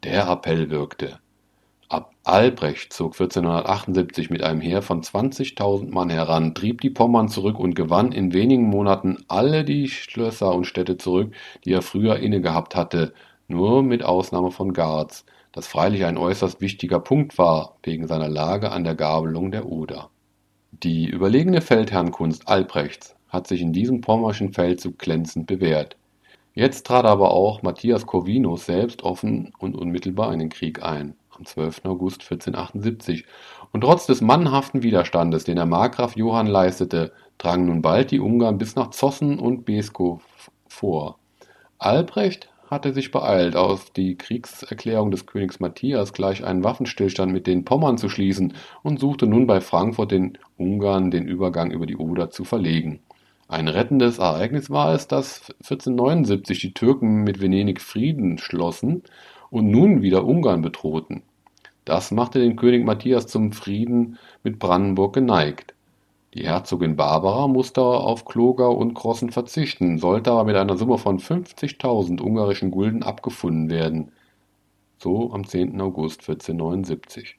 Der 0.03 0.27
Appell 0.27 0.69
wirkte. 0.69 1.21
Albrecht 2.23 2.93
zog 2.93 3.13
1478 3.13 4.29
mit 4.29 4.43
einem 4.43 4.61
Heer 4.61 4.83
von 4.83 5.01
20.000 5.01 5.89
Mann 5.89 6.09
heran, 6.09 6.53
trieb 6.53 6.79
die 6.79 6.91
Pommern 6.91 7.29
zurück 7.29 7.59
und 7.59 7.75
gewann 7.75 8.11
in 8.11 8.31
wenigen 8.31 8.69
Monaten 8.69 9.17
alle 9.27 9.65
die 9.65 9.89
Schlösser 9.89 10.53
und 10.53 10.65
Städte 10.65 10.97
zurück, 10.97 11.33
die 11.65 11.73
er 11.73 11.81
früher 11.81 12.17
innegehabt 12.17 12.75
hatte, 12.75 13.13
nur 13.47 13.81
mit 13.81 14.03
Ausnahme 14.03 14.51
von 14.51 14.71
Garz, 14.71 15.25
das 15.51 15.67
freilich 15.67 16.05
ein 16.05 16.17
äußerst 16.17 16.61
wichtiger 16.61 16.99
Punkt 16.99 17.37
war, 17.37 17.75
wegen 17.83 18.07
seiner 18.07 18.29
Lage 18.29 18.71
an 18.71 18.83
der 18.83 18.95
Gabelung 18.95 19.51
der 19.51 19.65
Oder. 19.65 20.09
Die 20.71 21.07
überlegene 21.07 21.59
Feldherrnkunst 21.59 22.47
Albrechts 22.47 23.15
hat 23.27 23.47
sich 23.47 23.61
in 23.61 23.73
diesem 23.73 23.99
pommerschen 23.99 24.53
Feldzug 24.53 24.99
glänzend 24.99 25.47
bewährt. 25.47 25.97
Jetzt 26.53 26.85
trat 26.85 27.05
aber 27.05 27.31
auch 27.31 27.63
Matthias 27.63 28.05
Corvinus 28.05 28.65
selbst 28.65 29.03
offen 29.03 29.51
und 29.57 29.75
unmittelbar 29.75 30.31
in 30.31 30.39
den 30.39 30.49
Krieg 30.49 30.83
ein 30.83 31.15
am 31.41 31.45
12. 31.45 31.81
August 31.85 32.21
1478, 32.21 33.25
und 33.71 33.81
trotz 33.81 34.05
des 34.05 34.21
mannhaften 34.21 34.83
Widerstandes, 34.83 35.43
den 35.43 35.55
der 35.55 35.65
Markgraf 35.65 36.15
Johann 36.15 36.45
leistete, 36.45 37.13
drangen 37.39 37.65
nun 37.65 37.81
bald 37.81 38.11
die 38.11 38.19
Ungarn 38.19 38.59
bis 38.59 38.75
nach 38.75 38.91
Zossen 38.91 39.39
und 39.39 39.65
Beskow 39.65 40.21
vor. 40.67 41.17
Albrecht 41.79 42.49
hatte 42.69 42.93
sich 42.93 43.11
beeilt, 43.11 43.55
auf 43.55 43.89
die 43.89 44.15
Kriegserklärung 44.15 45.09
des 45.09 45.25
Königs 45.25 45.59
Matthias 45.59 46.13
gleich 46.13 46.43
einen 46.43 46.63
Waffenstillstand 46.63 47.33
mit 47.33 47.47
den 47.47 47.65
Pommern 47.65 47.97
zu 47.97 48.07
schließen 48.07 48.53
und 48.83 48.99
suchte 48.99 49.25
nun 49.25 49.47
bei 49.47 49.61
Frankfurt 49.61 50.11
den 50.11 50.37
Ungarn 50.57 51.09
den 51.09 51.27
Übergang 51.27 51.71
über 51.71 51.87
die 51.87 51.97
Oder 51.97 52.29
zu 52.29 52.45
verlegen. 52.45 52.99
Ein 53.47 53.67
rettendes 53.67 54.19
Ereignis 54.19 54.69
war 54.69 54.93
es, 54.93 55.07
dass 55.07 55.49
1479 55.63 56.59
die 56.59 56.73
Türken 56.73 57.23
mit 57.23 57.41
Venedig 57.41 57.81
Frieden 57.81 58.37
schlossen 58.37 59.03
und 59.51 59.69
nun 59.69 60.01
wieder 60.01 60.25
Ungarn 60.25 60.61
bedrohten. 60.61 61.23
Das 61.91 62.09
machte 62.09 62.39
den 62.39 62.55
König 62.55 62.85
Matthias 62.85 63.27
zum 63.27 63.51
Frieden 63.51 64.17
mit 64.43 64.59
Brandenburg 64.59 65.11
geneigt. 65.11 65.75
Die 66.33 66.45
Herzogin 66.45 66.95
Barbara 66.95 67.49
musste 67.49 67.81
auf 67.81 68.23
Klogau 68.23 68.71
und 68.71 68.93
Krossen 68.93 69.29
verzichten, 69.29 69.97
sollte 69.97 70.31
aber 70.31 70.45
mit 70.45 70.55
einer 70.55 70.77
Summe 70.77 70.97
von 70.97 71.19
50.000 71.19 72.21
ungarischen 72.21 72.71
Gulden 72.71 73.03
abgefunden 73.03 73.69
werden. 73.69 74.13
So 74.99 75.33
am 75.33 75.45
10. 75.45 75.81
August 75.81 76.21
1479. 76.21 77.37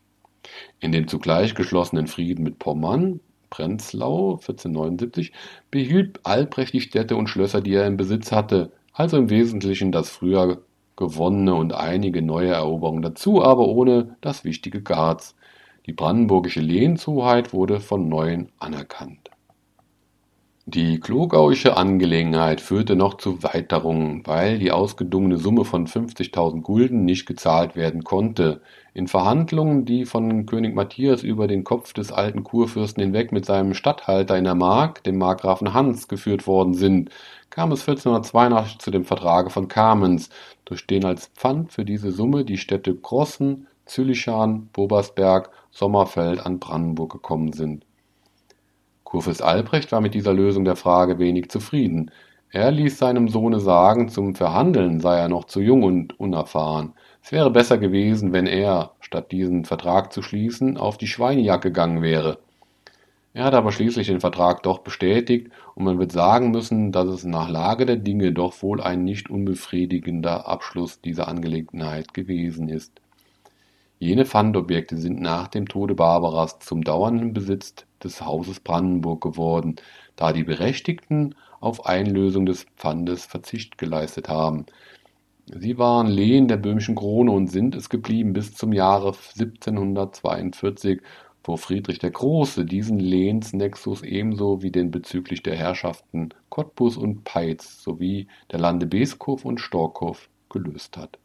In 0.80 0.92
dem 0.92 1.08
zugleich 1.08 1.54
geschlossenen 1.54 2.06
Frieden 2.06 2.42
mit 2.42 2.58
Pommern, 2.58 3.20
Prenzlau 3.48 4.32
1479, 4.32 5.32
behielt 5.70 6.20
Albrecht 6.26 6.74
die 6.74 6.82
Städte 6.82 7.16
und 7.16 7.28
Schlösser, 7.28 7.62
die 7.62 7.72
er 7.72 7.86
im 7.86 7.96
Besitz 7.96 8.32
hatte, 8.32 8.70
also 8.92 9.16
im 9.16 9.30
Wesentlichen 9.30 9.92
das 9.92 10.10
früher 10.10 10.60
gewonnene 11.02 11.54
und 11.54 11.74
einige 11.74 12.22
neue 12.22 12.52
Eroberungen 12.52 13.02
dazu, 13.02 13.42
aber 13.42 13.66
ohne 13.66 14.16
das 14.20 14.44
wichtige 14.44 14.82
Garz. 14.82 15.34
Die 15.86 15.92
brandenburgische 15.92 16.60
Lehenshoheit 16.60 17.52
wurde 17.52 17.80
von 17.80 18.08
Neuem 18.08 18.48
anerkannt. 18.60 19.21
Die 20.66 21.00
klogauische 21.00 21.76
Angelegenheit 21.76 22.60
führte 22.60 22.94
noch 22.96 23.14
zu 23.16 23.42
Weiterungen, 23.42 24.26
weil 24.26 24.58
die 24.58 24.70
ausgedungene 24.72 25.36
Summe 25.36 25.64
von 25.64 25.86
50.000 25.88 26.62
Gulden 26.62 27.04
nicht 27.04 27.26
gezahlt 27.26 27.74
werden 27.76 28.04
konnte. 28.04 28.60
In 28.94 29.08
Verhandlungen, 29.08 29.84
die 29.84 30.04
von 30.04 30.46
König 30.46 30.74
Matthias 30.74 31.24
über 31.24 31.48
den 31.48 31.64
Kopf 31.64 31.92
des 31.92 32.12
alten 32.12 32.44
Kurfürsten 32.44 33.02
hinweg 33.02 33.32
mit 33.32 33.44
seinem 33.44 33.74
Statthalter 33.74 34.36
in 34.38 34.44
der 34.44 34.54
Mark, 34.54 35.02
dem 35.04 35.18
Markgrafen 35.18 35.74
Hans, 35.74 36.06
geführt 36.08 36.46
worden 36.46 36.74
sind, 36.74 37.10
kam 37.50 37.72
es 37.72 37.80
1482 37.80 38.78
zu 38.78 38.90
dem 38.92 39.04
Vertrage 39.04 39.50
von 39.50 39.68
Kamenz, 39.68 40.30
durch 40.64 40.86
den 40.86 41.04
als 41.04 41.26
Pfand 41.28 41.72
für 41.72 41.84
diese 41.84 42.12
Summe 42.12 42.44
die 42.44 42.58
Städte 42.58 42.94
Grossen, 42.94 43.66
Züllichan, 43.84 44.68
Bobersberg, 44.72 45.50
Sommerfeld 45.72 46.38
an 46.44 46.60
Brandenburg 46.60 47.12
gekommen 47.12 47.52
sind. 47.52 47.84
Kurfürst 49.12 49.42
Albrecht 49.42 49.92
war 49.92 50.00
mit 50.00 50.14
dieser 50.14 50.32
Lösung 50.32 50.64
der 50.64 50.74
Frage 50.74 51.18
wenig 51.18 51.50
zufrieden. 51.50 52.10
Er 52.48 52.70
ließ 52.70 52.96
seinem 52.96 53.28
Sohne 53.28 53.60
sagen, 53.60 54.08
zum 54.08 54.34
Verhandeln 54.34 55.00
sei 55.00 55.18
er 55.18 55.28
noch 55.28 55.44
zu 55.44 55.60
jung 55.60 55.82
und 55.82 56.18
unerfahren. 56.18 56.94
Es 57.22 57.30
wäre 57.30 57.50
besser 57.50 57.76
gewesen, 57.76 58.32
wenn 58.32 58.46
er, 58.46 58.92
statt 59.00 59.30
diesen 59.30 59.66
Vertrag 59.66 60.14
zu 60.14 60.22
schließen, 60.22 60.78
auf 60.78 60.96
die 60.96 61.08
Schweinejagd 61.08 61.62
gegangen 61.62 62.00
wäre. 62.00 62.38
Er 63.34 63.44
hat 63.44 63.52
aber 63.52 63.70
schließlich 63.70 64.06
den 64.06 64.20
Vertrag 64.20 64.62
doch 64.62 64.78
bestätigt, 64.78 65.52
und 65.74 65.84
man 65.84 65.98
wird 65.98 66.12
sagen 66.12 66.50
müssen, 66.50 66.90
dass 66.90 67.08
es 67.08 67.24
nach 67.24 67.50
Lage 67.50 67.84
der 67.84 67.96
Dinge 67.96 68.32
doch 68.32 68.62
wohl 68.62 68.80
ein 68.80 69.04
nicht 69.04 69.28
unbefriedigender 69.28 70.48
Abschluss 70.48 71.02
dieser 71.02 71.28
Angelegenheit 71.28 72.14
gewesen 72.14 72.70
ist. 72.70 73.02
Jene 73.98 74.24
Pfandobjekte 74.24 74.96
sind 74.96 75.20
nach 75.20 75.48
dem 75.48 75.68
Tode 75.68 75.94
Barbaras 75.94 76.60
zum 76.60 76.82
dauernden 76.82 77.34
Besitz 77.34 77.84
des 78.04 78.20
Hauses 78.20 78.60
Brandenburg 78.60 79.22
geworden, 79.22 79.76
da 80.16 80.32
die 80.32 80.44
Berechtigten 80.44 81.34
auf 81.60 81.86
Einlösung 81.86 82.46
des 82.46 82.64
Pfandes 82.76 83.24
Verzicht 83.24 83.78
geleistet 83.78 84.28
haben. 84.28 84.66
Sie 85.46 85.78
waren 85.78 86.06
Lehen 86.06 86.48
der 86.48 86.56
böhmischen 86.56 86.94
Krone 86.94 87.30
und 87.32 87.48
sind 87.48 87.74
es 87.74 87.88
geblieben 87.88 88.32
bis 88.32 88.54
zum 88.54 88.72
Jahre 88.72 89.08
1742, 89.08 91.00
wo 91.44 91.56
Friedrich 91.56 91.98
der 91.98 92.12
Große 92.12 92.64
diesen 92.64 92.98
Lehensnexus 93.00 94.02
ebenso 94.02 94.62
wie 94.62 94.70
den 94.70 94.90
bezüglich 94.90 95.42
der 95.42 95.56
Herrschaften 95.56 96.30
Cottbus 96.48 96.96
und 96.96 97.24
Peitz 97.24 97.82
sowie 97.82 98.28
der 98.50 98.60
Lande 98.60 98.86
Beeskow 98.86 99.44
und 99.44 99.60
Storkow 99.60 100.28
gelöst 100.48 100.96
hat 100.96 101.18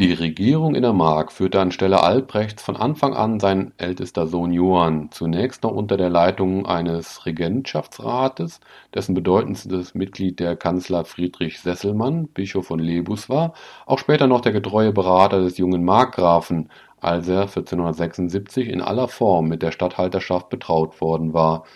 Die 0.00 0.12
Regierung 0.12 0.74
in 0.74 0.82
der 0.82 0.92
Mark 0.92 1.30
führte 1.30 1.60
anstelle 1.60 2.02
Albrechts 2.02 2.64
von 2.64 2.74
Anfang 2.74 3.14
an 3.14 3.38
sein 3.38 3.72
ältester 3.76 4.26
Sohn 4.26 4.52
Johann, 4.52 5.12
zunächst 5.12 5.62
noch 5.62 5.70
unter 5.70 5.96
der 5.96 6.10
Leitung 6.10 6.66
eines 6.66 7.26
Regentschaftsrates, 7.26 8.58
dessen 8.92 9.14
bedeutendstes 9.14 9.94
Mitglied 9.94 10.40
der 10.40 10.56
Kanzler 10.56 11.04
Friedrich 11.04 11.60
Sesselmann, 11.60 12.26
Bischof 12.26 12.66
von 12.66 12.80
Lebus 12.80 13.28
war, 13.28 13.54
auch 13.86 14.00
später 14.00 14.26
noch 14.26 14.40
der 14.40 14.50
getreue 14.50 14.92
Berater 14.92 15.40
des 15.40 15.58
jungen 15.58 15.84
Markgrafen, 15.84 16.70
als 17.00 17.28
er 17.28 17.42
1476 17.42 18.68
in 18.68 18.80
aller 18.80 19.06
Form 19.06 19.46
mit 19.46 19.62
der 19.62 19.70
Statthalterschaft 19.70 20.48
betraut 20.48 21.00
worden 21.00 21.34
war. 21.34 21.66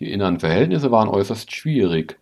Die 0.00 0.10
inneren 0.10 0.40
Verhältnisse 0.40 0.90
waren 0.90 1.08
äußerst 1.08 1.52
schwierig. 1.52 2.18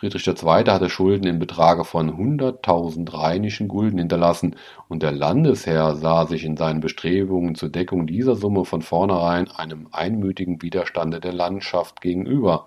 Friedrich 0.00 0.26
II. 0.26 0.64
hatte 0.64 0.88
Schulden 0.88 1.26
im 1.26 1.38
Betrage 1.38 1.84
von 1.84 2.10
100.000 2.10 3.12
rheinischen 3.12 3.68
Gulden 3.68 3.98
hinterlassen, 3.98 4.56
und 4.88 5.02
der 5.02 5.12
Landesherr 5.12 5.94
sah 5.94 6.26
sich 6.26 6.46
in 6.46 6.56
seinen 6.56 6.80
Bestrebungen 6.80 7.54
zur 7.54 7.68
Deckung 7.68 8.06
dieser 8.06 8.34
Summe 8.34 8.64
von 8.64 8.80
vornherein 8.80 9.50
einem 9.50 9.88
einmütigen 9.92 10.62
Widerstande 10.62 11.20
der 11.20 11.34
Landschaft 11.34 12.00
gegenüber. 12.00 12.66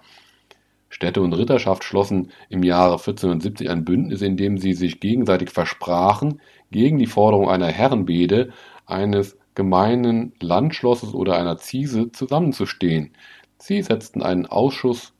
Städte 0.89 1.21
und 1.21 1.33
Ritterschaft 1.33 1.83
schlossen 1.83 2.29
im 2.49 2.61
Jahre 2.61 2.99
1470 2.99 3.67
ein 3.67 3.83
Bündnis, 3.83 4.21
in 4.21 4.37
dem 4.37 4.59
sie 4.59 4.73
sich 4.73 4.99
gegenseitig 4.99 5.49
versprachen, 5.49 6.39
gegen 6.69 6.99
die 6.99 7.07
Forderung 7.07 7.49
einer 7.49 7.65
Herrenbede, 7.65 8.53
eines 8.85 9.39
gemeinen 9.55 10.33
Landschlosses 10.39 11.15
oder 11.15 11.35
einer 11.39 11.57
Ziese 11.57 12.11
zusammenzustehen. 12.11 13.15
Sie 13.57 13.81
setzten 13.81 14.21
einen 14.21 14.45
Ausschuss 14.45 15.13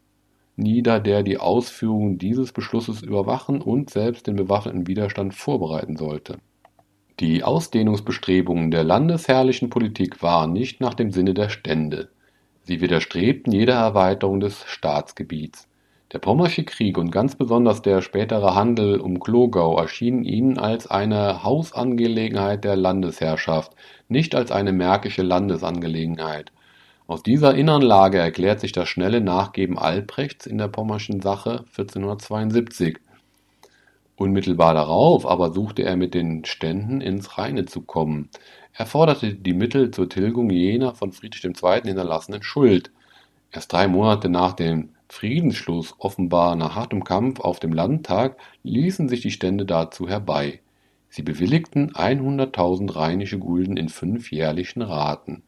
nieder, 0.55 0.99
der 0.99 1.23
die 1.23 1.37
Ausführung 1.37 2.17
dieses 2.17 2.51
Beschlusses 2.51 3.01
überwachen 3.01 3.61
und 3.61 3.89
selbst 3.89 4.27
den 4.27 4.35
bewaffneten 4.35 4.87
Widerstand 4.87 5.33
vorbereiten 5.33 5.97
sollte. 5.97 6.37
Die 7.19 7.43
Ausdehnungsbestrebungen 7.43 8.71
der 8.71 8.83
landesherrlichen 8.83 9.69
Politik 9.69 10.21
waren 10.23 10.53
nicht 10.53 10.81
nach 10.81 10.93
dem 10.93 11.11
Sinne 11.11 11.33
der 11.33 11.49
Stände. 11.49 12.09
Sie 12.63 12.81
widerstrebten 12.81 13.53
jeder 13.53 13.75
Erweiterung 13.75 14.39
des 14.39 14.63
Staatsgebiets. 14.65 15.67
Der 16.11 16.19
Pommersche 16.19 16.63
Krieg 16.63 16.97
und 16.97 17.11
ganz 17.11 17.35
besonders 17.35 17.81
der 17.81 18.01
spätere 18.01 18.55
Handel 18.55 18.99
um 18.99 19.19
Glogau 19.19 19.77
erschienen 19.77 20.23
ihnen 20.23 20.59
als 20.59 20.85
eine 20.85 21.43
Hausangelegenheit 21.43 22.63
der 22.63 22.75
Landesherrschaft, 22.75 23.73
nicht 24.07 24.35
als 24.35 24.51
eine 24.51 24.73
märkische 24.73 25.23
Landesangelegenheit. 25.23 26.51
Aus 27.13 27.21
dieser 27.21 27.53
inneren 27.53 27.83
Lage 27.83 28.17
erklärt 28.17 28.59
sich 28.59 28.71
das 28.71 28.89
schnelle 28.89 29.21
Nachgeben 29.21 29.77
Albrechts 29.77 30.47
in 30.47 30.57
der 30.57 30.67
Pommerschen 30.67 31.21
Sache 31.21 31.63
1472. 31.77 32.97
Unmittelbar 34.15 34.73
darauf 34.73 35.27
aber 35.27 35.53
suchte 35.53 35.83
er 35.83 35.95
mit 35.95 36.15
den 36.15 36.43
Ständen 36.43 37.01
ins 37.01 37.37
Reine 37.37 37.65
zu 37.65 37.81
kommen. 37.81 38.29
Er 38.73 38.87
forderte 38.87 39.35
die 39.35 39.53
Mittel 39.53 39.91
zur 39.91 40.09
Tilgung 40.09 40.49
jener 40.49 40.95
von 40.95 41.11
Friedrich 41.11 41.45
II. 41.45 41.81
hinterlassenen 41.83 42.41
Schuld. 42.41 42.89
Erst 43.51 43.71
drei 43.71 43.87
Monate 43.87 44.27
nach 44.27 44.53
dem 44.53 44.89
Friedensschluss, 45.07 45.93
offenbar 45.99 46.55
nach 46.55 46.73
hartem 46.73 47.03
Kampf 47.03 47.39
auf 47.41 47.59
dem 47.59 47.73
Landtag, 47.73 48.37
ließen 48.63 49.07
sich 49.07 49.21
die 49.21 49.29
Stände 49.29 49.67
dazu 49.67 50.09
herbei. 50.09 50.61
Sie 51.09 51.21
bewilligten 51.21 51.91
100.000 51.91 52.95
rheinische 52.95 53.37
Gulden 53.37 53.77
in 53.77 53.89
fünf 53.89 54.31
jährlichen 54.31 54.81
Raten. 54.81 55.43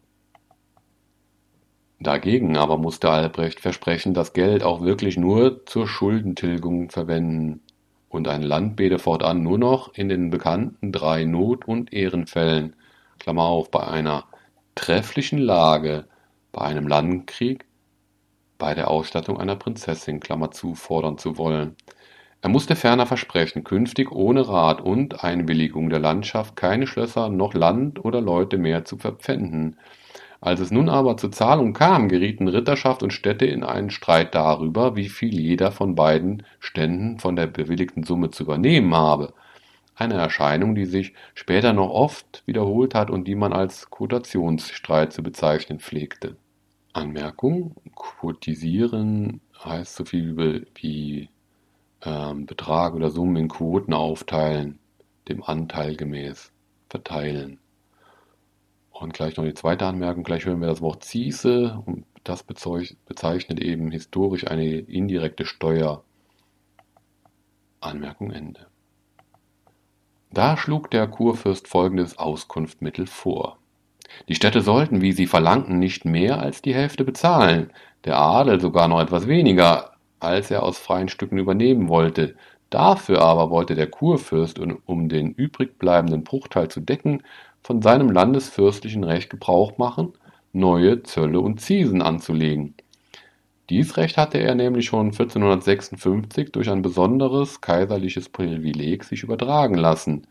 Dagegen 2.00 2.58
aber 2.58 2.78
musste 2.78 3.10
Albrecht 3.10 3.60
versprechen, 3.62 4.14
das 4.14 4.34
Geld 4.34 4.64
auch 4.64 4.82
wirklich 4.82 5.18
nur 5.18 5.66
zur 5.66 5.88
Schuldentilgung 5.88 6.90
verwenden 6.90 7.62
und 8.10 8.28
ein 8.28 8.42
Landbede 8.42 9.00
fortan 9.00 9.44
nur 9.44 9.58
noch 9.58 9.94
in 9.94 10.10
den 10.10 10.30
bekannten 10.30 10.92
drei 10.92 11.24
Not- 11.24 11.68
und 11.68 11.94
Ehrenfällen 11.94 12.76
Klammer 13.20 13.44
auf, 13.44 13.72
bei 13.72 13.88
einer 13.88 14.26
trefflichen 14.76 15.40
Lage, 15.40 16.06
bei 16.52 16.62
einem 16.62 16.88
Landkrieg, 16.88 17.66
bei 18.58 18.74
der 18.74 18.90
Ausstattung 18.90 19.40
einer 19.40 19.56
Prinzessin 19.56 20.20
Klammer 20.20 20.52
zu, 20.52 20.76
fordern 20.76 21.18
zu 21.18 21.38
wollen. 21.38 21.76
Er 22.42 22.50
musste 22.50 22.76
ferner 22.76 23.06
versprechen, 23.06 23.64
künftig 23.64 24.12
ohne 24.12 24.48
Rat 24.48 24.82
und 24.82 25.24
Einwilligung 25.24 25.90
der 25.90 26.00
Landschaft 26.00 26.56
keine 26.56 26.88
Schlösser 26.88 27.30
noch 27.30 27.54
Land 27.54 28.04
oder 28.04 28.22
Leute 28.22 28.58
mehr 28.58 28.86
zu 28.86 28.98
verpfänden, 28.98 29.78
als 30.42 30.60
es 30.60 30.72
nun 30.72 30.90
aber 30.90 31.18
zur 31.18 31.32
Zahlung 31.32 31.74
kam, 31.74 32.10
gerieten 32.10 32.48
Ritterschaft 32.48 33.04
und 33.04 33.14
Städte 33.14 33.46
in 33.46 33.64
einen 33.64 33.90
Streit 33.90 34.36
darüber, 34.36 34.96
wie 34.96 35.10
viel 35.10 35.40
jeder 35.40 35.72
von 35.72 35.96
beiden 35.96 36.44
Ständen 36.60 37.20
von 37.20 37.36
der 37.36 37.48
bewilligten 37.48 38.04
Summe 38.04 38.30
zu 38.32 38.44
übernehmen 38.44 38.94
habe. 38.94 39.34
Eine 39.96 40.16
Erscheinung, 40.16 40.76
die 40.76 40.86
sich 40.86 41.14
später 41.34 41.72
noch 41.72 41.90
oft 41.90 42.44
wiederholt 42.46 42.96
hat 42.96 43.10
und 43.10 43.28
die 43.28 43.36
man 43.36 43.54
als 43.54 43.90
Quotationsstreit 43.90 45.14
zu 45.14 45.24
bezeichnen 45.24 45.80
pflegte. 45.80 46.36
Anmerkung: 46.92 47.76
Quotisieren 47.96 49.42
heißt 49.64 49.96
so 49.96 50.06
viel 50.06 50.68
wie 50.76 51.30
ähm, 52.04 52.46
Betrag 52.46 52.94
oder 52.94 53.10
Summen 53.10 53.38
in 53.38 53.48
Quoten 53.48 53.94
aufteilen, 53.94 54.80
dem 55.28 55.44
Anteil 55.44 55.96
gemäß 55.96 56.52
verteilen. 56.90 57.60
Und 58.98 59.14
gleich 59.14 59.36
noch 59.36 59.44
die 59.44 59.54
zweite 59.54 59.86
Anmerkung, 59.86 60.24
gleich 60.24 60.46
hören 60.46 60.62
wir 60.62 60.70
das 60.70 60.80
Wort 60.82 61.04
Ziese 61.04 61.84
und 61.86 62.06
das 62.24 62.44
bezeichnet 62.44 63.60
eben 63.60 63.92
historisch 63.92 64.48
eine 64.48 64.66
indirekte 64.66 65.46
Steuer. 65.46 66.02
Anmerkung 67.82 68.32
Ende. 68.32 68.68
Da 70.32 70.56
schlug 70.56 70.90
der 70.92 71.08
Kurfürst 71.08 71.68
folgendes 71.68 72.18
Auskunftmittel 72.18 73.06
vor. 73.06 73.58
Die 74.30 74.36
Städte 74.36 74.62
sollten, 74.62 75.02
wie 75.02 75.12
sie 75.12 75.28
verlangten, 75.28 75.78
nicht 75.78 76.06
mehr 76.06 76.40
als 76.40 76.62
die 76.62 76.74
Hälfte 76.74 77.04
bezahlen, 77.04 77.74
der 78.06 78.18
Adel 78.18 78.62
sogar 78.62 78.88
noch 78.88 79.02
etwas 79.02 79.28
weniger, 79.28 79.92
als 80.22 80.52
er 80.52 80.64
aus 80.64 80.80
freien 80.80 81.10
Stücken 81.10 81.38
übernehmen 81.38 81.90
wollte. 81.90 82.36
Dafür 82.70 83.22
aber 83.22 83.50
wollte 83.50 83.76
der 83.76 83.88
Kurfürst, 83.88 84.58
um 84.58 85.10
den 85.10 85.34
übrig 85.34 85.78
bleibenden 85.78 86.24
Bruchteil 86.24 86.70
zu 86.70 86.80
decken, 86.80 87.24
von 87.66 87.82
seinem 87.82 88.12
landesfürstlichen 88.12 89.04
Recht 89.04 89.32
Gebrauch 89.32 89.80
machen, 89.80 90.14
neue 90.54 91.02
Zölle 91.02 91.40
und 91.40 91.60
Ziesen 91.60 92.04
anzulegen. 92.04 92.76
Dies 93.72 93.98
Recht 93.98 94.18
hatte 94.18 94.38
er 94.38 94.54
nämlich 94.54 94.86
schon 94.86 95.08
1456 95.08 96.52
durch 96.52 96.70
ein 96.70 96.84
besonderes 96.84 97.62
kaiserliches 97.62 98.30
Privileg 98.30 99.04
sich 99.04 99.24
übertragen 99.24 99.74
lassen. 99.74 100.28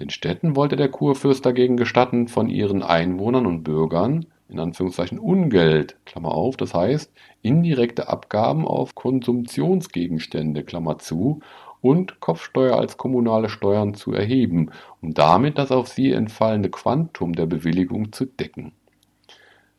Den 0.00 0.08
Städten 0.08 0.56
wollte 0.56 0.76
der 0.76 0.88
Kurfürst 0.88 1.44
dagegen 1.44 1.76
gestatten, 1.76 2.26
von 2.26 2.48
ihren 2.48 2.82
Einwohnern 2.82 3.44
und 3.44 3.62
Bürgern 3.62 4.24
in 4.48 4.60
Anführungszeichen 4.60 5.18
Ungeld, 5.18 5.96
Klammer 6.04 6.32
auf, 6.32 6.56
das 6.56 6.72
heißt 6.72 7.12
indirekte 7.42 8.08
Abgaben 8.08 8.66
auf 8.66 8.94
Konsumtionsgegenstände, 8.94 10.62
Klammer 10.64 10.98
zu, 10.98 11.40
und 11.86 12.18
Kopfsteuer 12.18 12.76
als 12.76 12.96
kommunale 12.96 13.48
Steuern 13.48 13.94
zu 13.94 14.12
erheben, 14.12 14.72
um 15.00 15.14
damit 15.14 15.56
das 15.56 15.70
auf 15.70 15.86
sie 15.86 16.10
entfallende 16.10 16.68
Quantum 16.68 17.32
der 17.32 17.46
Bewilligung 17.46 18.12
zu 18.12 18.24
decken. 18.24 18.72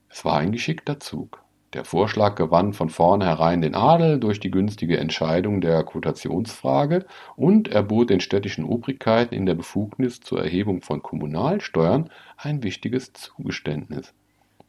Es 0.07 0.23
war 0.23 0.37
ein 0.37 0.53
geschickter 0.53 1.01
Zug. 1.01 1.43
Der 1.73 1.83
Vorschlag 1.83 2.35
gewann 2.35 2.71
von 2.71 2.89
vornherein 2.89 3.61
den 3.61 3.75
Adel 3.75 4.21
durch 4.21 4.39
die 4.39 4.51
günstige 4.51 4.97
Entscheidung 4.97 5.59
der 5.59 5.83
Quotationsfrage 5.83 7.05
und 7.35 7.67
erbot 7.67 8.09
den 8.09 8.21
städtischen 8.21 8.63
Obrigkeiten 8.63 9.35
in 9.35 9.45
der 9.45 9.55
Befugnis 9.55 10.21
zur 10.21 10.41
Erhebung 10.41 10.81
von 10.81 11.03
Kommunalsteuern 11.03 12.09
ein 12.37 12.63
wichtiges 12.63 13.11
Zugeständnis. 13.11 14.13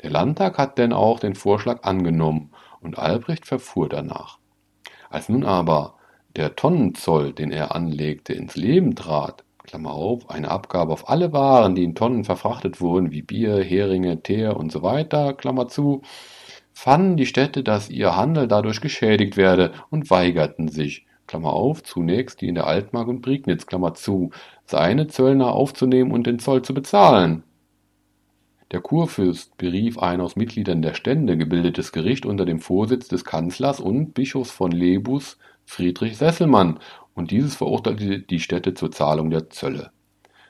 Der 0.03 0.11
Landtag 0.11 0.59
hat 0.59 0.77
denn 0.77 0.93
auch 0.93 1.21
den 1.21 1.37
Vorschlag 1.37 1.85
angenommen 1.85 2.51
und 2.81 2.99
Albrecht 2.99 3.47
verfuhr 3.47 3.89
danach. 3.89 4.39
Als 5.09 5.29
nun 5.29 5.45
aber 5.45 5.98
der 6.39 6.57
Tonnenzoll, 6.57 7.33
den 7.33 7.51
er 7.51 7.75
anlegte, 7.75 8.33
ins 8.33 8.57
Leben 8.57 8.95
trat 8.95 9.45
auf, 9.87 10.31
eine 10.31 10.51
Abgabe 10.51 10.93
auf 10.93 11.09
alle 11.11 11.33
Waren, 11.33 11.75
die 11.75 11.85
in 11.85 11.95
Tonnen 11.95 12.25
verfrachtet 12.25 12.81
wurden, 12.81 13.11
wie 13.11 13.23
Bier, 13.23 13.63
Heringe, 13.63 14.23
Teer 14.23 14.57
und 14.57 14.73
so 14.73 14.83
weiter, 14.83 15.37
zu, 15.69 16.03
fanden 16.73 17.17
die 17.17 17.27
Städte, 17.27 17.63
dass 17.63 17.91
ihr 17.91 18.17
Handel 18.17 18.49
dadurch 18.49 18.81
geschädigt 18.81 19.37
werde 19.37 19.73
und 19.91 20.11
weigerten 20.11 20.69
sich, 20.69 21.07
auf, 21.53 21.83
zunächst 21.83 22.41
die 22.41 22.49
in 22.49 22.55
der 22.55 22.67
Altmark 22.67 23.09
und 23.09 23.21
Prignitz, 23.21 23.67
zu, 23.95 24.31
seine 24.65 25.09
Zöllner 25.09 25.53
aufzunehmen 25.53 26.13
und 26.13 26.27
den 26.27 26.39
Zoll 26.39 26.63
zu 26.63 26.73
bezahlen. 26.73 27.43
Der 28.71 28.81
Kurfürst 28.81 29.57
berief 29.57 29.99
ein 29.99 30.21
aus 30.21 30.37
Mitgliedern 30.37 30.83
der 30.83 30.95
Stände 30.95 31.37
gebildetes 31.37 31.93
Gericht 31.93 32.27
unter 32.27 32.45
dem 32.47 32.61
Vorsitz 32.61 33.09
des 33.09 33.25
Kanzlers 33.25 33.81
und 33.81 34.13
Bischofs 34.15 34.51
von 34.51 34.71
Lebus 34.71 35.39
Friedrich 35.69 36.17
Sesselmann, 36.17 36.81
und 37.15 37.31
dieses 37.31 37.55
verurteilte 37.55 38.21
die 38.21 38.41
Städte 38.41 38.73
zur 38.73 38.91
Zahlung 38.91 39.29
der 39.29 39.51
Zölle. 39.51 39.91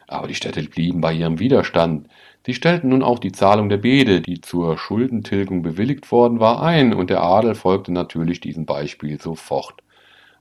Aber 0.06 0.28
die 0.28 0.34
Städte 0.34 0.62
blieben 0.62 1.00
bei 1.00 1.12
ihrem 1.12 1.40
Widerstand. 1.40 2.08
Sie 2.46 2.54
stellten 2.54 2.90
nun 2.90 3.02
auch 3.02 3.18
die 3.18 3.32
Zahlung 3.32 3.68
der 3.68 3.78
Bede, 3.78 4.20
die 4.20 4.40
zur 4.40 4.78
Schuldentilgung 4.78 5.62
bewilligt 5.62 6.10
worden 6.12 6.38
war, 6.38 6.62
ein, 6.62 6.94
und 6.94 7.10
der 7.10 7.22
Adel 7.22 7.56
folgte 7.56 7.92
natürlich 7.92 8.40
diesem 8.40 8.64
Beispiel 8.64 9.20
sofort. 9.20 9.82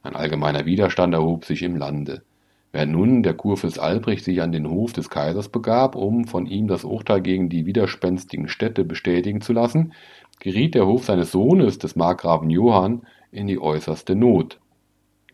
Ein 0.04 0.16
allgemeiner 0.16 0.66
Widerstand 0.66 1.14
erhob 1.14 1.44
sich 1.44 1.64
im 1.64 1.76
Lande. 1.76 2.22
Während 2.72 2.92
nun 2.92 3.24
der 3.24 3.34
Kurfürst 3.34 3.80
Albrecht 3.80 4.24
sich 4.24 4.44
an 4.44 4.52
den 4.52 4.70
Hof 4.70 4.94
des 4.94 5.10
Kaisers 5.10 5.50
begab, 5.50 5.96
um 5.96 6.26
von 6.26 6.46
ihm 6.46 6.68
das 6.68 6.84
Urteil 6.84 7.22
gegen 7.22 7.50
die 7.50 7.66
widerspenstigen 7.66 8.48
Städte 8.48 8.86
bestätigen 8.86 9.42
zu 9.42 9.54
lassen, 9.54 9.94
geriet 10.40 10.76
der 10.76 10.86
Hof 10.86 11.06
seines 11.06 11.32
Sohnes, 11.32 11.80
des 11.80 11.96
Markgrafen 11.96 12.52
Johann, 12.52 13.02
in 13.32 13.48
die 13.48 13.60
äußerste 13.60 14.16
Not. 14.16 14.60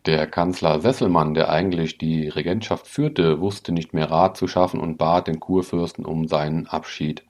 Der 0.06 0.26
Kanzler 0.26 0.80
Sesselmann, 0.80 1.32
der 1.32 1.48
eigentlich 1.48 1.96
die 1.96 2.28
Regentschaft 2.28 2.86
führte, 2.86 3.40
wusste 3.40 3.72
nicht 3.72 3.94
mehr 3.94 4.10
Rat 4.10 4.36
zu 4.36 4.46
schaffen 4.46 4.78
und 4.78 4.98
bat 4.98 5.28
den 5.28 5.40
Kurfürsten 5.40 6.04
um 6.04 6.28
seinen 6.28 6.66
Abschied. 6.66 7.24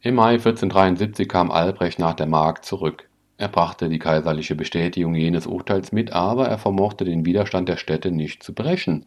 Im 0.00 0.16
Mai 0.16 0.32
1473 0.32 1.28
kam 1.28 1.52
Albrecht 1.52 2.00
nach 2.00 2.14
der 2.14 2.26
Mark 2.26 2.64
zurück. 2.64 3.08
Er 3.38 3.46
brachte 3.46 3.88
die 3.88 4.00
kaiserliche 4.00 4.56
Bestätigung 4.56 5.14
jenes 5.14 5.46
Urteils 5.46 5.92
mit, 5.92 6.12
aber 6.12 6.48
er 6.48 6.58
vermochte 6.58 7.04
den 7.04 7.24
Widerstand 7.24 7.68
der 7.68 7.76
Städte 7.76 8.10
nicht 8.10 8.42
zu 8.42 8.54
brechen. 8.54 9.06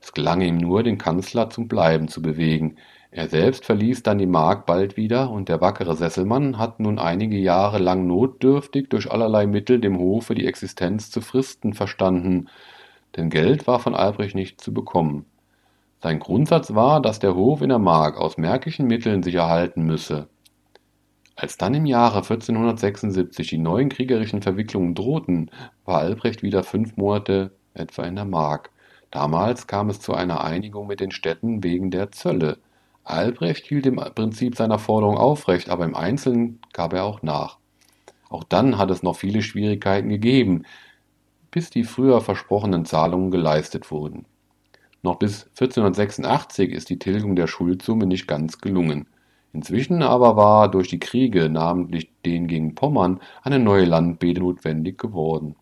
Es 0.00 0.12
gelang 0.12 0.40
ihm 0.40 0.56
nur, 0.56 0.84
den 0.84 0.98
Kanzler 0.98 1.50
zum 1.50 1.66
Bleiben 1.66 2.06
zu 2.06 2.22
bewegen. 2.22 2.76
Er 3.12 3.28
selbst 3.28 3.64
verließ 3.64 4.04
dann 4.04 4.18
die 4.18 4.26
Mark 4.26 4.66
bald 4.66 4.96
wieder, 4.96 5.30
und 5.30 5.48
der 5.48 5.60
wackere 5.60 5.96
Sesselmann 5.96 6.58
hat 6.58 6.78
nun 6.78 6.98
einige 6.98 7.36
Jahre 7.36 7.78
lang 7.78 8.06
notdürftig 8.06 8.88
durch 8.88 9.10
allerlei 9.10 9.46
Mittel 9.46 9.80
dem 9.80 9.98
Hofe 9.98 10.34
die 10.34 10.46
Existenz 10.46 11.10
zu 11.10 11.20
fristen 11.20 11.74
verstanden, 11.74 12.48
denn 13.16 13.28
Geld 13.28 13.66
war 13.66 13.80
von 13.80 13.96
Albrecht 13.96 14.36
nicht 14.36 14.60
zu 14.60 14.72
bekommen. 14.72 15.26
Sein 16.02 16.20
Grundsatz 16.20 16.74
war, 16.74 17.02
dass 17.02 17.18
der 17.18 17.34
Hof 17.34 17.62
in 17.62 17.68
der 17.68 17.80
Mark 17.80 18.16
aus 18.16 18.38
märkischen 18.38 18.86
Mitteln 18.86 19.22
sich 19.22 19.34
erhalten 19.34 19.82
müsse. 19.82 20.28
Als 21.34 21.56
dann 21.56 21.74
im 21.74 21.86
Jahre 21.86 22.18
1476 22.18 23.48
die 23.48 23.58
neuen 23.58 23.88
kriegerischen 23.88 24.40
Verwicklungen 24.40 24.94
drohten, 24.94 25.50
war 25.84 25.98
Albrecht 25.98 26.42
wieder 26.42 26.62
fünf 26.62 26.96
Monate 26.96 27.52
etwa 27.74 28.04
in 28.04 28.16
der 28.16 28.24
Mark. 28.24 28.70
Damals 29.10 29.66
kam 29.66 29.90
es 29.90 30.00
zu 30.00 30.14
einer 30.14 30.44
Einigung 30.44 30.86
mit 30.86 31.00
den 31.00 31.10
Städten 31.10 31.64
wegen 31.64 31.90
der 31.90 32.12
Zölle. 32.12 32.58
Albrecht 33.04 33.66
hielt 33.66 33.86
im 33.86 33.96
Prinzip 33.96 34.56
seiner 34.56 34.78
Forderung 34.78 35.16
aufrecht, 35.16 35.68
aber 35.68 35.84
im 35.84 35.94
Einzelnen 35.94 36.60
gab 36.72 36.92
er 36.92 37.04
auch 37.04 37.22
nach. 37.22 37.58
Auch 38.28 38.44
dann 38.44 38.78
hat 38.78 38.90
es 38.90 39.02
noch 39.02 39.16
viele 39.16 39.42
Schwierigkeiten 39.42 40.08
gegeben, 40.08 40.64
bis 41.50 41.70
die 41.70 41.84
früher 41.84 42.20
versprochenen 42.20 42.84
Zahlungen 42.84 43.30
geleistet 43.30 43.90
wurden. 43.90 44.26
Noch 45.02 45.16
bis 45.16 45.44
1486 45.46 46.70
ist 46.70 46.90
die 46.90 46.98
Tilgung 46.98 47.34
der 47.34 47.46
Schuldsumme 47.46 48.06
nicht 48.06 48.28
ganz 48.28 48.58
gelungen. 48.58 49.06
Inzwischen 49.52 50.02
aber 50.02 50.36
war 50.36 50.70
durch 50.70 50.88
die 50.88 51.00
Kriege, 51.00 51.48
namentlich 51.48 52.10
den 52.24 52.46
gegen 52.46 52.74
Pommern, 52.74 53.20
eine 53.42 53.58
neue 53.58 53.84
Landbede 53.84 54.40
notwendig 54.40 54.98
geworden. 54.98 55.56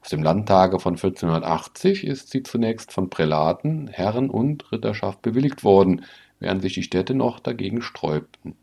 Aus 0.00 0.08
dem 0.08 0.24
Landtage 0.24 0.80
von 0.80 0.94
1480 0.94 2.04
ist 2.04 2.30
sie 2.30 2.42
zunächst 2.42 2.92
von 2.92 3.08
Prälaten, 3.08 3.86
Herren 3.86 4.30
und 4.30 4.72
Ritterschaft 4.72 5.22
bewilligt 5.22 5.62
worden, 5.62 6.04
während 6.42 6.60
sich 6.60 6.74
die 6.74 6.82
Städte 6.82 7.14
noch 7.14 7.40
dagegen 7.40 7.82
sträubten. 7.82 8.56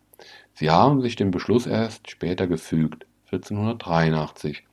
Sie 0.54 0.70
haben 0.70 1.02
sich 1.02 1.16
dem 1.16 1.32
Beschluss 1.32 1.66
erst 1.66 2.12
später 2.12 2.46
gefügt, 2.46 3.06
1483. 3.32 4.64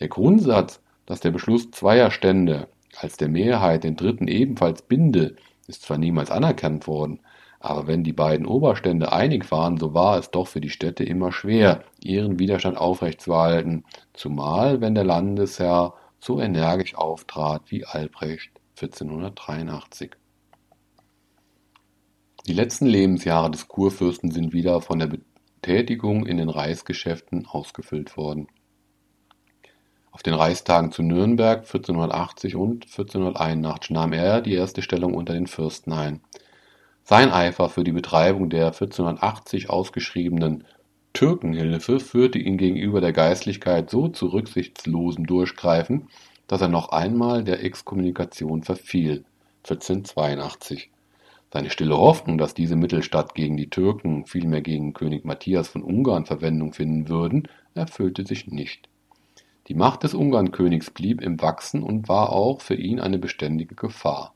Der 0.00 0.08
Grundsatz, 0.08 0.80
dass 1.06 1.20
der 1.20 1.30
Beschluss 1.30 1.70
zweier 1.70 2.10
Stände 2.10 2.68
als 2.96 3.16
der 3.16 3.28
Mehrheit 3.28 3.84
den 3.84 3.96
dritten 3.96 4.28
ebenfalls 4.28 4.82
binde, 4.82 5.36
ist 5.66 5.82
zwar 5.82 5.98
niemals 5.98 6.30
anerkannt 6.30 6.86
worden, 6.86 7.20
aber 7.60 7.86
wenn 7.86 8.04
die 8.04 8.12
beiden 8.12 8.46
Oberstände 8.46 9.12
einig 9.12 9.50
waren, 9.50 9.76
so 9.76 9.92
war 9.92 10.18
es 10.18 10.30
doch 10.30 10.46
für 10.46 10.60
die 10.60 10.70
Städte 10.70 11.04
immer 11.04 11.32
schwer, 11.32 11.84
ihren 12.02 12.38
Widerstand 12.38 12.78
aufrechtzuerhalten, 12.78 13.84
zumal 14.14 14.80
wenn 14.80 14.94
der 14.94 15.04
Landesherr 15.04 15.94
so 16.20 16.40
energisch 16.40 16.94
auftrat 16.94 17.62
wie 17.66 17.84
Albrecht 17.84 18.52
1483. 18.80 20.12
Die 22.48 22.54
letzten 22.54 22.86
Lebensjahre 22.86 23.50
des 23.50 23.68
Kurfürsten 23.68 24.30
sind 24.30 24.54
wieder 24.54 24.80
von 24.80 24.98
der 24.98 25.08
Betätigung 25.08 26.24
in 26.24 26.38
den 26.38 26.48
Reichsgeschäften 26.48 27.44
ausgefüllt 27.44 28.16
worden. 28.16 28.48
Auf 30.12 30.22
den 30.22 30.32
Reichstagen 30.32 30.90
zu 30.90 31.02
Nürnberg 31.02 31.58
1480 31.58 32.56
und 32.56 32.86
1481 32.86 33.90
nahm 33.90 34.14
er 34.14 34.40
die 34.40 34.54
erste 34.54 34.80
Stellung 34.80 35.12
unter 35.12 35.34
den 35.34 35.46
Fürsten 35.46 35.92
ein. 35.92 36.22
Sein 37.04 37.30
Eifer 37.32 37.68
für 37.68 37.84
die 37.84 37.92
Betreibung 37.92 38.48
der 38.48 38.68
1480 38.68 39.68
ausgeschriebenen 39.68 40.64
Türkenhilfe 41.12 42.00
führte 42.00 42.38
ihn 42.38 42.56
gegenüber 42.56 43.02
der 43.02 43.12
Geistlichkeit 43.12 43.90
so 43.90 44.08
zu 44.08 44.28
rücksichtslosem 44.28 45.26
Durchgreifen, 45.26 46.08
dass 46.46 46.62
er 46.62 46.68
noch 46.68 46.92
einmal 46.92 47.44
der 47.44 47.62
Exkommunikation 47.62 48.62
verfiel 48.62 49.26
(1482). 49.64 50.90
Seine 51.52 51.70
stille 51.70 51.96
Hoffnung, 51.96 52.38
dass 52.38 52.54
diese 52.54 52.76
Mittel 52.76 53.02
statt 53.02 53.34
gegen 53.34 53.56
die 53.56 53.70
Türken 53.70 54.26
vielmehr 54.26 54.60
gegen 54.60 54.92
König 54.92 55.24
Matthias 55.24 55.68
von 55.68 55.82
Ungarn 55.82 56.26
Verwendung 56.26 56.72
finden 56.72 57.08
würden, 57.08 57.48
erfüllte 57.74 58.26
sich 58.26 58.46
nicht. 58.46 58.88
Die 59.68 59.74
Macht 59.74 60.02
des 60.02 60.14
Ungarnkönigs 60.14 60.90
blieb 60.90 61.20
im 61.20 61.40
Wachsen 61.40 61.82
und 61.82 62.08
war 62.08 62.32
auch 62.32 62.60
für 62.60 62.74
ihn 62.74 63.00
eine 63.00 63.18
beständige 63.18 63.74
Gefahr 63.74 64.34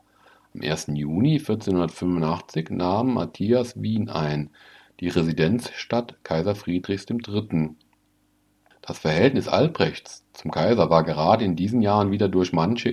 am 0.54 0.60
1. 0.60 0.88
Juni 0.94 1.38
1485 1.38 2.70
nahm 2.70 3.14
Matthias 3.14 3.80
Wien 3.80 4.10
ein, 4.10 4.50
die 5.00 5.08
Residenzstadt 5.08 6.22
Kaiser 6.24 6.54
Friedrichs 6.54 7.06
III. 7.08 7.70
Das 8.82 8.98
Verhältnis 8.98 9.48
Albrechts 9.48 10.26
zum 10.34 10.50
Kaiser 10.50 10.90
war 10.90 11.04
gerade 11.04 11.44
in 11.44 11.56
diesen 11.56 11.80
Jahren 11.80 12.10
wieder 12.10 12.28
durch 12.28 12.52
manche 12.52 12.90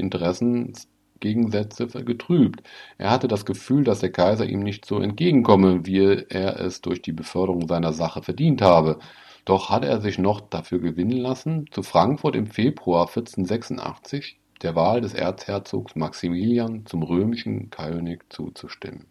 Interessensgegensätze 1.20 2.04
getrübt. 2.04 2.64
Er 2.98 3.12
hatte 3.12 3.28
das 3.28 3.46
Gefühl, 3.46 3.84
dass 3.84 4.00
der 4.00 4.12
Kaiser 4.12 4.46
ihm 4.46 4.62
nicht 4.62 4.86
so 4.86 5.00
entgegenkomme, 5.00 5.86
wie 5.86 6.26
er 6.30 6.60
es 6.60 6.82
durch 6.82 7.02
die 7.02 7.12
Beförderung 7.12 7.68
seiner 7.68 7.94
Sache 7.94 8.24
verdient 8.24 8.62
habe. 8.62 9.00
Doch 9.46 9.70
hatte 9.70 9.88
er 9.88 10.02
sich 10.02 10.18
noch 10.20 10.42
dafür 10.42 10.80
gewinnen 10.80 11.18
lassen, 11.18 11.66
zu 11.72 11.84
Frankfurt 11.84 12.36
im 12.36 12.48
Februar 12.48 13.08
1486 13.08 14.38
der 14.62 14.76
Wahl 14.76 15.02
des 15.02 15.14
Erzherzogs 15.14 15.96
Maximilian 15.96 16.86
zum 16.86 17.04
römischen 17.04 17.70
König 17.70 18.32
zuzustimmen. 18.32 19.09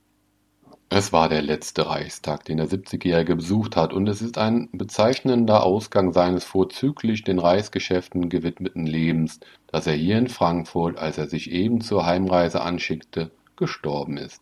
Es 0.90 1.12
war 1.12 1.28
der 1.28 1.42
letzte 1.42 1.86
Reichstag, 1.86 2.46
den 2.46 2.56
der 2.56 2.66
70-Jährige 2.66 3.36
besucht 3.36 3.76
hat, 3.76 3.92
und 3.92 4.08
es 4.08 4.22
ist 4.22 4.38
ein 4.38 4.70
bezeichnender 4.72 5.62
Ausgang 5.62 6.14
seines 6.14 6.44
vorzüglich 6.44 7.24
den 7.24 7.38
Reichsgeschäften 7.38 8.30
gewidmeten 8.30 8.86
Lebens, 8.86 9.38
dass 9.66 9.86
er 9.86 9.92
hier 9.92 10.16
in 10.16 10.28
Frankfurt, 10.28 10.96
als 10.96 11.18
er 11.18 11.28
sich 11.28 11.50
eben 11.50 11.82
zur 11.82 12.06
Heimreise 12.06 12.62
anschickte, 12.62 13.30
gestorben 13.56 14.16
ist. 14.16 14.40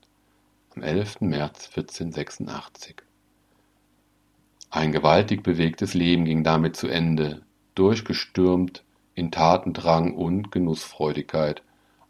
Am 0.77 0.83
11. 0.83 1.23
März 1.23 1.69
1486. 1.75 3.03
Ein 4.71 4.93
gewaltig 4.93 5.43
bewegtes 5.43 5.95
Leben 5.95 6.27
ging 6.27 6.45
damit 6.45 6.77
zu 6.77 6.87
Ende, 6.87 7.43
durchgestürmt 7.75 8.85
in 9.17 9.33
Tatendrang 9.33 10.15
und 10.15 10.53
Genussfreudigkeit. 10.53 11.63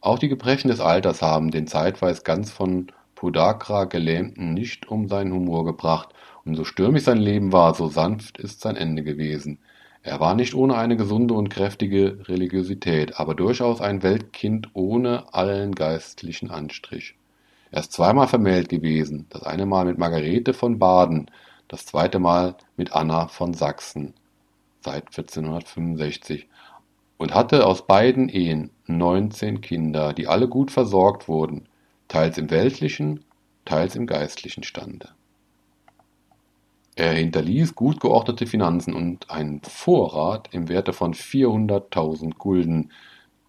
Auch 0.02 0.18
die 0.18 0.28
Gebrechen 0.28 0.68
des 0.68 0.80
Alters 0.80 1.22
haben 1.22 1.50
den 1.50 1.66
zeitweise 1.66 2.22
ganz 2.22 2.50
von 2.50 2.88
Podagra 3.16 3.86
Gelähmten 3.86 4.54
nicht 4.54 4.88
um 4.88 5.08
seinen 5.08 5.32
Humor 5.32 5.64
gebracht, 5.64 6.10
und 6.44 6.54
so 6.54 6.64
stürmisch 6.64 7.02
sein 7.02 7.18
Leben 7.18 7.52
war, 7.52 7.74
so 7.74 7.88
sanft 7.88 8.38
ist 8.38 8.60
sein 8.60 8.76
Ende 8.76 9.02
gewesen. 9.02 9.58
Er 10.04 10.20
war 10.20 10.36
nicht 10.36 10.54
ohne 10.54 10.76
eine 10.76 10.96
gesunde 10.96 11.34
und 11.34 11.48
kräftige 11.48 12.28
Religiosität, 12.28 13.18
aber 13.18 13.34
durchaus 13.34 13.80
ein 13.80 14.04
Weltkind 14.04 14.68
ohne 14.72 15.34
allen 15.34 15.74
geistlichen 15.74 16.52
Anstrich. 16.52 17.16
Er 17.72 17.80
ist 17.80 17.92
zweimal 17.92 18.28
vermählt 18.28 18.68
gewesen, 18.68 19.26
das 19.30 19.42
eine 19.42 19.66
Mal 19.66 19.86
mit 19.86 19.98
Margarete 19.98 20.54
von 20.54 20.78
Baden, 20.78 21.28
das 21.66 21.84
zweite 21.84 22.20
Mal 22.20 22.54
mit 22.76 22.92
Anna 22.92 23.26
von 23.26 23.52
Sachsen 23.52 24.14
seit 24.80 25.06
1465 25.06 26.46
und 27.16 27.34
hatte 27.34 27.66
aus 27.66 27.86
beiden 27.86 28.28
Ehen 28.28 28.70
neunzehn 28.86 29.60
Kinder, 29.60 30.12
die 30.12 30.28
alle 30.28 30.46
gut 30.46 30.70
versorgt 30.70 31.26
wurden, 31.26 31.66
teils 32.08 32.38
im 32.38 32.50
weltlichen, 32.50 33.24
teils 33.64 33.96
im 33.96 34.06
geistlichen 34.06 34.62
Stande. 34.62 35.10
Er 36.94 37.12
hinterließ 37.12 37.74
gut 37.74 38.00
geordnete 38.00 38.46
Finanzen 38.46 38.94
und 38.94 39.30
einen 39.30 39.60
Vorrat 39.62 40.48
im 40.52 40.68
Werte 40.68 40.92
von 40.92 41.12
400.000 41.12 42.38
Gulden, 42.38 42.90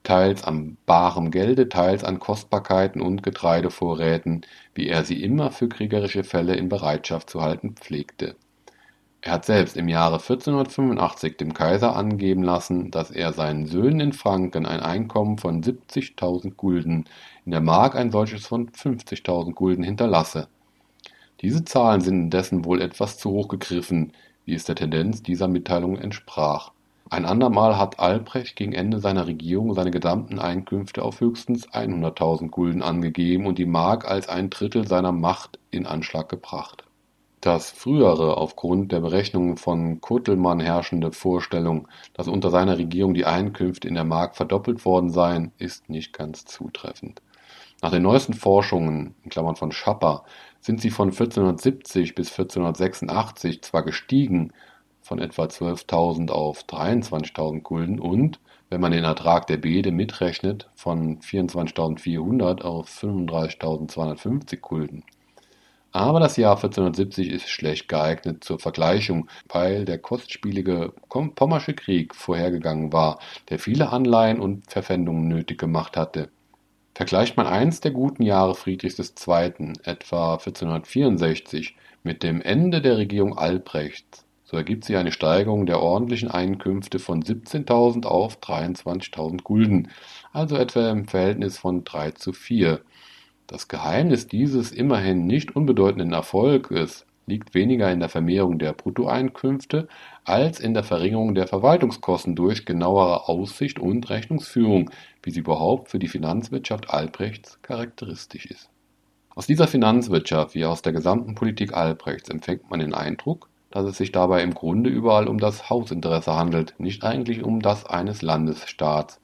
teils 0.03 0.43
an 0.43 0.77
barem 0.85 1.31
Gelde, 1.31 1.69
teils 1.69 2.03
an 2.03 2.19
Kostbarkeiten 2.19 3.01
und 3.01 3.23
Getreidevorräten, 3.23 4.45
wie 4.73 4.87
er 4.87 5.05
sie 5.05 5.23
immer 5.23 5.51
für 5.51 5.69
kriegerische 5.69 6.23
Fälle 6.23 6.55
in 6.55 6.67
Bereitschaft 6.67 7.29
zu 7.29 7.41
halten 7.41 7.75
pflegte 7.75 8.35
er 9.27 9.33
hat 9.33 9.45
selbst 9.45 9.75
im 9.75 9.89
Jahre 9.89 10.19
1485 10.19 11.35
dem 11.35 11.53
Kaiser 11.53 11.97
angeben 11.97 12.43
lassen, 12.43 12.91
dass 12.91 13.11
er 13.11 13.33
seinen 13.33 13.67
Söhnen 13.67 13.99
in 13.99 14.13
Franken 14.13 14.65
ein 14.65 14.79
Einkommen 14.79 15.37
von 15.37 15.61
70.000 15.61 16.55
Gulden, 16.55 17.03
in 17.43 17.51
der 17.51 17.59
Mark 17.59 17.97
ein 17.97 18.09
solches 18.09 18.47
von 18.47 18.69
50.000 18.69 19.51
Gulden 19.51 19.83
hinterlasse. 19.83 20.47
Diese 21.41 21.65
Zahlen 21.65 21.99
sind 21.99 22.15
indessen 22.15 22.63
wohl 22.63 22.81
etwas 22.81 23.17
zu 23.17 23.31
hoch 23.31 23.49
gegriffen, 23.49 24.13
wie 24.45 24.53
es 24.53 24.63
der 24.63 24.75
Tendenz 24.75 25.23
dieser 25.23 25.49
Mitteilung 25.49 25.97
entsprach. 25.97 26.71
Ein 27.09 27.25
andermal 27.25 27.77
hat 27.77 27.99
Albrecht 27.99 28.55
gegen 28.55 28.71
Ende 28.71 28.99
seiner 28.99 29.27
Regierung 29.27 29.73
seine 29.73 29.91
gesamten 29.91 30.39
Einkünfte 30.39 31.03
auf 31.03 31.19
höchstens 31.19 31.67
100.000 31.67 32.49
Gulden 32.49 32.81
angegeben 32.81 33.45
und 33.45 33.57
die 33.57 33.65
Mark 33.65 34.09
als 34.09 34.29
ein 34.29 34.49
Drittel 34.49 34.87
seiner 34.87 35.11
Macht 35.11 35.59
in 35.69 35.85
Anschlag 35.85 36.29
gebracht. 36.29 36.86
Das 37.41 37.69
frühere, 37.69 38.37
aufgrund 38.37 38.91
der 38.91 38.99
Berechnungen 38.99 39.57
von 39.57 40.01
Kuttelmann 40.01 40.59
herrschende 40.59 41.11
Vorstellung, 41.11 41.87
dass 42.13 42.27
unter 42.27 42.49
seiner 42.49 42.79
Regierung 42.79 43.13
die 43.13 43.25
Einkünfte 43.25 43.87
in 43.87 43.93
der 43.93 44.05
Mark 44.05 44.35
verdoppelt 44.35 44.83
worden 44.85 45.11
seien, 45.11 45.51
ist 45.59 45.87
nicht 45.87 46.13
ganz 46.13 46.45
zutreffend. 46.45 47.21
Nach 47.83 47.91
den 47.91 48.01
neuesten 48.01 48.33
Forschungen 48.33 49.13
in 49.23 49.29
Klammern 49.29 49.55
von 49.55 49.71
Schapper 49.71 50.23
sind 50.61 50.81
sie 50.81 50.89
von 50.89 51.09
1470 51.09 52.15
bis 52.15 52.31
1486 52.31 53.61
zwar 53.61 53.83
gestiegen 53.83 54.51
von 55.01 55.19
etwa 55.19 55.43
12.000 55.43 56.31
auf 56.31 56.63
23.000 56.63 57.61
Gulden 57.61 57.99
und, 57.99 58.39
wenn 58.69 58.81
man 58.81 58.91
den 58.91 59.03
Ertrag 59.03 59.45
der 59.45 59.57
Beede 59.57 59.91
mitrechnet, 59.91 60.69
von 60.75 61.19
24.400 61.19 62.63
auf 62.63 62.89
35.250 62.89 64.57
Gulden. 64.57 65.03
Aber 65.97 66.19
das 66.19 66.37
Jahr 66.37 66.57
1470 66.57 67.31
ist 67.31 67.49
schlecht 67.49 67.87
geeignet 67.87 68.43
zur 68.43 68.59
Vergleichung, 68.59 69.27
weil 69.49 69.83
der 69.83 69.97
kostspielige 69.97 70.93
Pommersche 71.09 71.73
Krieg 71.73 72.13
vorhergegangen 72.13 72.93
war, 72.93 73.17
der 73.49 73.57
viele 73.57 73.89
Anleihen 73.89 74.39
und 74.39 74.69
Verpfändungen 74.69 75.27
nötig 75.27 75.57
gemacht 75.57 75.97
hatte. 75.97 76.29
Vergleicht 76.93 77.35
man 77.35 77.47
eins 77.47 77.81
der 77.81 77.89
guten 77.89 78.21
Jahre 78.21 78.53
Friedrichs 78.53 78.99
II., 78.99 79.73
etwa 79.85 80.33
1464, 80.33 81.75
mit 82.03 82.21
dem 82.21 82.43
Ende 82.43 82.79
der 82.79 82.97
Regierung 82.97 83.35
Albrechts, 83.35 84.23
so 84.43 84.55
ergibt 84.55 84.85
sich 84.85 84.97
eine 84.97 85.11
Steigerung 85.11 85.65
der 85.65 85.81
ordentlichen 85.81 86.29
Einkünfte 86.29 86.99
von 86.99 87.23
17.000 87.23 88.05
auf 88.05 88.37
23.000 88.39 89.41
Gulden, 89.41 89.89
also 90.31 90.57
etwa 90.57 90.91
im 90.91 91.07
Verhältnis 91.07 91.57
von 91.57 91.83
3 91.83 92.11
zu 92.11 92.33
4. 92.33 92.81
Das 93.47 93.69
Geheimnis 93.69 94.27
dieses 94.27 94.73
immerhin 94.73 95.25
nicht 95.25 95.55
unbedeutenden 95.55 96.11
Erfolges 96.11 97.05
liegt 97.27 97.53
weniger 97.53 97.89
in 97.89 98.01
der 98.01 98.09
Vermehrung 98.09 98.59
der 98.59 98.73
Bruttoeinkünfte 98.73 99.87
als 100.25 100.59
in 100.59 100.73
der 100.73 100.83
Verringerung 100.83 101.33
der 101.33 101.47
Verwaltungskosten 101.47 102.35
durch 102.35 102.65
genauere 102.65 103.29
Aussicht 103.29 103.79
und 103.79 104.09
Rechnungsführung, 104.09 104.91
wie 105.23 105.31
sie 105.31 105.39
überhaupt 105.39 105.89
für 105.89 105.99
die 105.99 106.09
Finanzwirtschaft 106.09 106.89
Albrechts 106.89 107.61
charakteristisch 107.61 108.47
ist. 108.47 108.69
Aus 109.33 109.47
dieser 109.47 109.67
Finanzwirtschaft 109.67 110.53
wie 110.53 110.65
aus 110.65 110.81
der 110.81 110.91
gesamten 110.91 111.35
Politik 111.35 111.73
Albrechts 111.73 112.29
empfängt 112.29 112.69
man 112.69 112.81
den 112.81 112.93
Eindruck, 112.93 113.49
dass 113.71 113.85
es 113.85 113.97
sich 113.97 114.11
dabei 114.11 114.41
im 114.41 114.53
Grunde 114.53 114.89
überall 114.89 115.27
um 115.27 115.37
das 115.37 115.69
Hausinteresse 115.69 116.33
handelt, 116.33 116.73
nicht 116.79 117.03
eigentlich 117.03 117.43
um 117.43 117.61
das 117.61 117.85
eines 117.85 118.21
Landesstaats. 118.21 119.21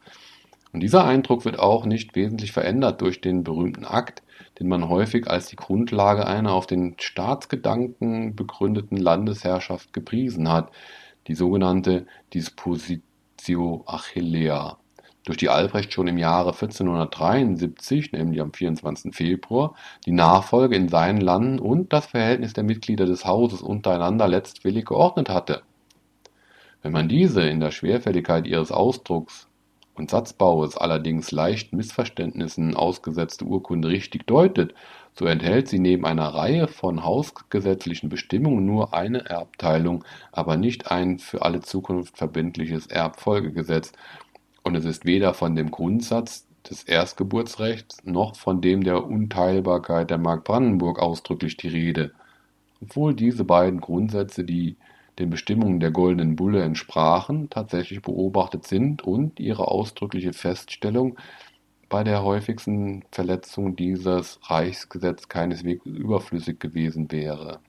Und 0.73 0.79
dieser 0.79 1.05
Eindruck 1.05 1.45
wird 1.45 1.59
auch 1.59 1.85
nicht 1.85 2.15
wesentlich 2.15 2.51
verändert 2.51 3.01
durch 3.01 3.21
den 3.21 3.43
berühmten 3.43 3.85
Akt, 3.85 4.23
den 4.59 4.67
man 4.67 4.89
häufig 4.89 5.29
als 5.29 5.45
die 5.45 5.55
Grundlage 5.55 6.25
einer 6.25 6.51
auf 6.51 6.65
den 6.65 6.95
Staatsgedanken 6.99 8.35
begründeten 8.35 8.97
Landesherrschaft 8.97 9.93
gepriesen 9.93 10.51
hat, 10.51 10.71
die 11.27 11.35
sogenannte 11.35 12.07
Dispositio 12.33 13.83
Achillea, 13.85 14.77
durch 15.25 15.37
die 15.37 15.49
Albrecht 15.49 15.93
schon 15.93 16.07
im 16.07 16.17
Jahre 16.17 16.53
1473, 16.53 18.11
nämlich 18.11 18.41
am 18.41 18.51
24. 18.51 19.15
Februar, 19.15 19.75
die 20.07 20.11
Nachfolge 20.11 20.75
in 20.75 20.89
seinen 20.89 21.21
Landen 21.21 21.59
und 21.59 21.93
das 21.93 22.07
Verhältnis 22.07 22.53
der 22.53 22.63
Mitglieder 22.63 23.05
des 23.05 23.25
Hauses 23.25 23.61
untereinander 23.61 24.27
letztwillig 24.27 24.85
geordnet 24.85 25.29
hatte. 25.29 25.61
Wenn 26.81 26.91
man 26.91 27.07
diese 27.07 27.43
in 27.43 27.59
der 27.59 27.71
Schwerfälligkeit 27.71 28.47
ihres 28.47 28.71
Ausdrucks 28.71 29.47
und 29.95 30.09
Satzbaues 30.09 30.77
allerdings 30.77 31.31
leicht 31.31 31.73
Missverständnissen 31.73 32.75
ausgesetzte 32.75 33.45
Urkunde 33.45 33.89
richtig 33.89 34.25
deutet, 34.25 34.73
so 35.13 35.25
enthält 35.25 35.67
sie 35.67 35.79
neben 35.79 36.05
einer 36.05 36.29
Reihe 36.29 36.67
von 36.67 37.03
hausgesetzlichen 37.03 38.09
Bestimmungen 38.09 38.65
nur 38.65 38.93
eine 38.93 39.25
Erbteilung, 39.25 40.03
aber 40.31 40.57
nicht 40.57 40.89
ein 40.89 41.19
für 41.19 41.43
alle 41.43 41.61
Zukunft 41.61 42.17
verbindliches 42.17 42.87
Erbfolgegesetz, 42.87 43.91
und 44.63 44.75
es 44.75 44.85
ist 44.85 45.05
weder 45.05 45.33
von 45.33 45.55
dem 45.55 45.71
Grundsatz 45.71 46.47
des 46.69 46.83
Erstgeburtsrechts 46.83 48.03
noch 48.05 48.35
von 48.35 48.61
dem 48.61 48.83
der 48.83 49.05
Unteilbarkeit 49.05 50.09
der 50.09 50.17
Mark 50.17 50.45
Brandenburg 50.45 50.99
ausdrücklich 50.99 51.57
die 51.57 51.67
Rede, 51.67 52.13
obwohl 52.81 53.13
diese 53.13 53.43
beiden 53.43 53.81
Grundsätze, 53.81 54.45
die 54.45 54.77
den 55.19 55.29
Bestimmungen 55.29 55.79
der 55.79 55.91
Goldenen 55.91 56.35
Bulle 56.35 56.63
entsprachen, 56.63 57.49
tatsächlich 57.49 58.01
beobachtet 58.01 58.65
sind 58.65 59.01
und 59.03 59.39
ihre 59.39 59.67
ausdrückliche 59.67 60.33
Feststellung 60.33 61.17
bei 61.89 62.03
der 62.03 62.23
häufigsten 62.23 63.03
Verletzung 63.11 63.75
dieses 63.75 64.39
Reichsgesetz 64.49 65.27
keineswegs 65.27 65.85
überflüssig 65.85 66.59
gewesen 66.59 67.11
wäre. 67.11 67.59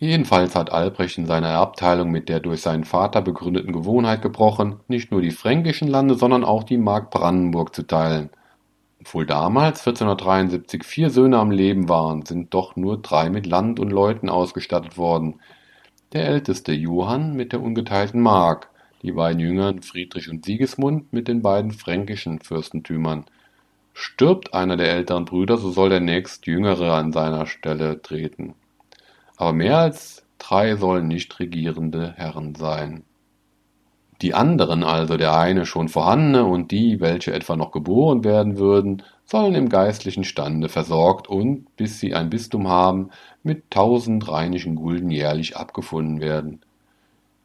Jedenfalls 0.00 0.56
hat 0.56 0.72
Albrecht 0.72 1.18
in 1.18 1.26
seiner 1.26 1.50
Erbteilung 1.50 2.10
mit 2.10 2.28
der 2.28 2.40
durch 2.40 2.62
seinen 2.62 2.84
Vater 2.84 3.20
begründeten 3.20 3.72
Gewohnheit 3.72 4.22
gebrochen, 4.22 4.80
nicht 4.88 5.12
nur 5.12 5.20
die 5.20 5.30
fränkischen 5.30 5.88
Lande, 5.88 6.14
sondern 6.14 6.42
auch 6.42 6.64
die 6.64 6.78
Mark 6.78 7.10
Brandenburg 7.10 7.74
zu 7.74 7.82
teilen. 7.86 8.30
Obwohl 9.00 9.26
damals 9.26 9.86
1473 9.86 10.84
vier 10.84 11.10
Söhne 11.10 11.38
am 11.38 11.50
Leben 11.50 11.88
waren, 11.88 12.24
sind 12.24 12.52
doch 12.54 12.76
nur 12.76 13.00
drei 13.00 13.30
mit 13.30 13.46
Land 13.46 13.78
und 13.78 13.90
Leuten 13.90 14.28
ausgestattet 14.28 14.98
worden, 14.98 15.40
der 16.12 16.26
älteste 16.26 16.72
Johann 16.72 17.34
mit 17.34 17.52
der 17.52 17.62
ungeteilten 17.62 18.20
Mark, 18.20 18.68
die 19.02 19.12
beiden 19.12 19.40
jüngeren 19.40 19.82
Friedrich 19.82 20.28
und 20.28 20.44
Sigismund 20.44 21.12
mit 21.12 21.28
den 21.28 21.42
beiden 21.42 21.70
fränkischen 21.70 22.40
Fürstentümern. 22.40 23.24
Stirbt 23.94 24.54
einer 24.54 24.76
der 24.76 24.90
älteren 24.90 25.24
Brüder, 25.24 25.56
so 25.56 25.70
soll 25.70 25.90
der 25.90 26.00
nächstjüngere 26.00 26.92
an 26.92 27.12
seiner 27.12 27.46
Stelle 27.46 28.02
treten. 28.02 28.54
Aber 29.36 29.52
mehr 29.52 29.78
als 29.78 30.24
drei 30.38 30.76
sollen 30.76 31.08
nicht 31.08 31.38
regierende 31.38 32.12
Herren 32.16 32.54
sein. 32.54 33.04
Die 34.22 34.34
anderen, 34.34 34.84
also 34.84 35.16
der 35.16 35.38
eine 35.38 35.64
schon 35.64 35.88
vorhandene 35.88 36.44
und 36.44 36.70
die, 36.72 37.00
welche 37.00 37.32
etwa 37.32 37.56
noch 37.56 37.72
geboren 37.72 38.22
werden 38.22 38.58
würden, 38.58 39.02
sollen 39.30 39.54
im 39.54 39.68
geistlichen 39.68 40.24
Stande 40.24 40.68
versorgt 40.68 41.28
und, 41.28 41.76
bis 41.76 42.00
sie 42.00 42.14
ein 42.14 42.30
Bistum 42.30 42.66
haben, 42.66 43.10
mit 43.44 43.70
tausend 43.70 44.28
rheinischen 44.28 44.74
Gulden 44.74 45.08
jährlich 45.08 45.56
abgefunden 45.56 46.20
werden. 46.20 46.62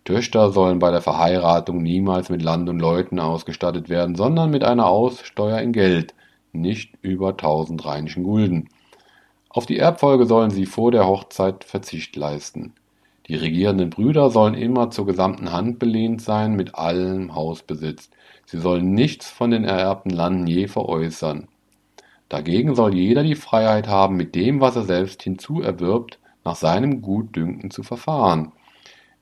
Töchter 0.03 0.51
sollen 0.51 0.79
bei 0.79 0.89
der 0.89 1.01
Verheiratung 1.01 1.83
niemals 1.83 2.29
mit 2.29 2.41
Land 2.41 2.69
und 2.69 2.79
Leuten 2.79 3.19
ausgestattet 3.19 3.88
werden, 3.88 4.15
sondern 4.15 4.49
mit 4.49 4.63
einer 4.63 4.88
Aussteuer 4.88 5.59
in 5.59 5.73
Geld, 5.73 6.15
nicht 6.53 6.93
über 7.03 7.38
tausend 7.38 7.86
rheinischen 7.86 8.23
Gulden. 8.23 8.69
Auf 9.49 9.67
die 9.67 9.77
Erbfolge 9.77 10.25
sollen 10.25 10.49
sie 10.49 10.65
vor 10.65 10.91
der 10.91 11.05
Hochzeit 11.05 11.65
Verzicht 11.65 12.15
leisten. 12.15 12.73
Die 13.27 13.36
regierenden 13.36 13.91
Brüder 13.91 14.31
sollen 14.31 14.55
immer 14.55 14.89
zur 14.89 15.05
gesamten 15.05 15.51
Hand 15.51 15.77
belehnt 15.77 16.21
sein 16.23 16.55
mit 16.55 16.73
allem 16.73 17.36
Hausbesitz. 17.36 18.09
Sie 18.45 18.59
sollen 18.59 18.93
nichts 18.93 19.29
von 19.29 19.51
den 19.51 19.65
ererbten 19.65 20.09
Landen 20.09 20.47
je 20.47 20.67
veräußern. 20.67 21.47
Dagegen 22.36 22.75
soll 22.75 22.93
jeder 22.95 23.23
die 23.23 23.33
Freiheit 23.33 23.88
haben, 23.88 24.17
mit 24.17 24.36
dem, 24.36 24.59
was 24.59 24.75
er 24.75 24.83
selbst 24.83 25.23
hinzuerwirbt, 25.23 26.19
nach 26.43 26.57
seinem 26.57 27.01
Gutdünken 27.01 27.71
zu 27.71 27.81
verfahren. 27.81 28.51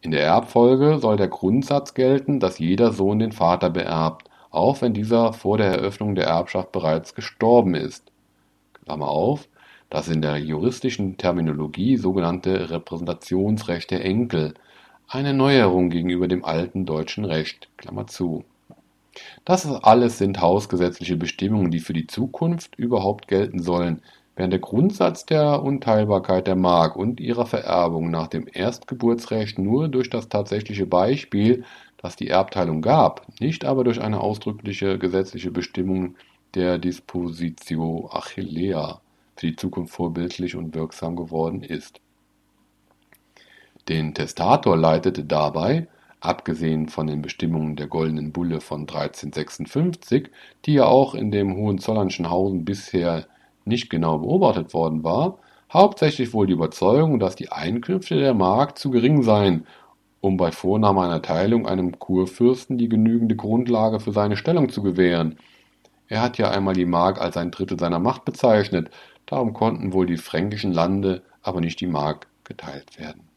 In 0.01 0.09
der 0.09 0.23
Erbfolge 0.23 0.97
soll 0.97 1.15
der 1.15 1.27
Grundsatz 1.27 1.93
gelten, 1.93 2.39
dass 2.39 2.57
jeder 2.57 2.91
Sohn 2.91 3.19
den 3.19 3.31
Vater 3.31 3.69
beerbt, 3.69 4.31
auch 4.49 4.81
wenn 4.81 4.95
dieser 4.95 5.31
vor 5.31 5.59
der 5.59 5.67
Eröffnung 5.67 6.15
der 6.15 6.25
Erbschaft 6.25 6.71
bereits 6.71 7.13
gestorben 7.13 7.75
ist. 7.75 8.11
Klammer 8.83 9.09
auf, 9.09 9.47
das 9.91 10.07
in 10.07 10.23
der 10.23 10.37
juristischen 10.37 11.15
Terminologie 11.17 11.97
sogenannte 11.97 12.71
Repräsentationsrecht 12.71 13.91
der 13.91 14.03
Enkel, 14.03 14.55
eine 15.07 15.35
Neuerung 15.35 15.91
gegenüber 15.91 16.27
dem 16.27 16.43
alten 16.43 16.87
deutschen 16.87 17.25
Recht. 17.25 17.69
Klammer 17.77 18.07
zu. 18.07 18.43
Das 19.45 19.65
alles 19.65 20.17
sind 20.17 20.41
hausgesetzliche 20.41 21.17
Bestimmungen, 21.17 21.71
die 21.71 21.79
für 21.79 21.93
die 21.93 22.07
Zukunft 22.07 22.75
überhaupt 22.75 23.27
gelten 23.27 23.61
sollen, 23.61 24.01
während 24.35 24.53
der 24.53 24.59
Grundsatz 24.59 25.25
der 25.25 25.61
Unteilbarkeit 25.61 26.47
der 26.47 26.55
Mark 26.55 26.95
und 26.95 27.19
ihrer 27.19 27.45
Vererbung 27.45 28.09
nach 28.09 28.27
dem 28.27 28.47
Erstgeburtsrecht 28.51 29.59
nur 29.59 29.87
durch 29.89 30.09
das 30.09 30.29
tatsächliche 30.29 30.85
Beispiel, 30.85 31.63
das 31.97 32.15
die 32.15 32.29
Erbteilung 32.29 32.81
gab, 32.81 33.27
nicht 33.39 33.65
aber 33.65 33.83
durch 33.83 34.01
eine 34.01 34.19
ausdrückliche 34.19 34.97
gesetzliche 34.97 35.51
Bestimmung 35.51 36.15
der 36.55 36.77
Dispositio 36.77 38.09
Achillea 38.11 38.99
für 39.35 39.47
die 39.47 39.55
Zukunft 39.55 39.93
vorbildlich 39.93 40.55
und 40.55 40.75
wirksam 40.75 41.15
geworden 41.15 41.63
ist. 41.63 41.99
Den 43.89 44.13
Testator 44.13 44.77
leitete 44.77 45.25
dabei, 45.25 45.87
abgesehen 46.23 46.87
von 46.87 47.07
den 47.07 47.21
Bestimmungen 47.21 47.75
der 47.75 47.87
Goldenen 47.87 48.31
Bulle 48.31 48.61
von 48.61 48.81
1356, 48.81 50.29
die 50.65 50.73
ja 50.73 50.85
auch 50.85 51.15
in 51.15 51.31
dem 51.31 51.55
Hohenzollernschen 51.55 52.29
Hausen 52.29 52.65
bisher 52.65 53.27
nicht 53.65 53.89
genau 53.89 54.19
beobachtet 54.19 54.73
worden 54.73 55.03
war, 55.03 55.39
hauptsächlich 55.71 56.33
wohl 56.33 56.47
die 56.47 56.53
Überzeugung, 56.53 57.19
dass 57.19 57.35
die 57.35 57.51
Einkünfte 57.51 58.15
der 58.15 58.33
Mark 58.33 58.77
zu 58.77 58.91
gering 58.91 59.23
seien 59.23 59.65
um 60.23 60.37
bei 60.37 60.53
Vornahme 60.53 61.01
einer 61.01 61.21
Teilung 61.21 61.67
einem 61.67 61.99
Kurfürsten 61.99 62.77
die 62.77 62.87
genügende 62.87 63.35
Grundlage 63.35 63.99
für 63.99 64.13
seine 64.13 64.37
Stellung 64.37 64.69
zu 64.69 64.81
gewähren. 64.81 65.37
Er 66.07 66.21
hat 66.21 66.37
ja 66.37 66.49
einmal 66.49 66.75
die 66.75 66.85
Mark 66.85 67.19
als 67.19 67.35
ein 67.35 67.51
Drittel 67.51 67.77
seiner 67.77 67.99
Macht 67.99 68.23
bezeichnet, 68.23 68.89
darum 69.25 69.51
konnten 69.51 69.91
wohl 69.91 70.05
die 70.05 70.15
fränkischen 70.15 70.71
Lande, 70.71 71.23
aber 71.41 71.59
nicht 71.59 71.81
die 71.81 71.87
Mark 71.87 72.27
geteilt 72.45 72.97
werden. 72.97 73.32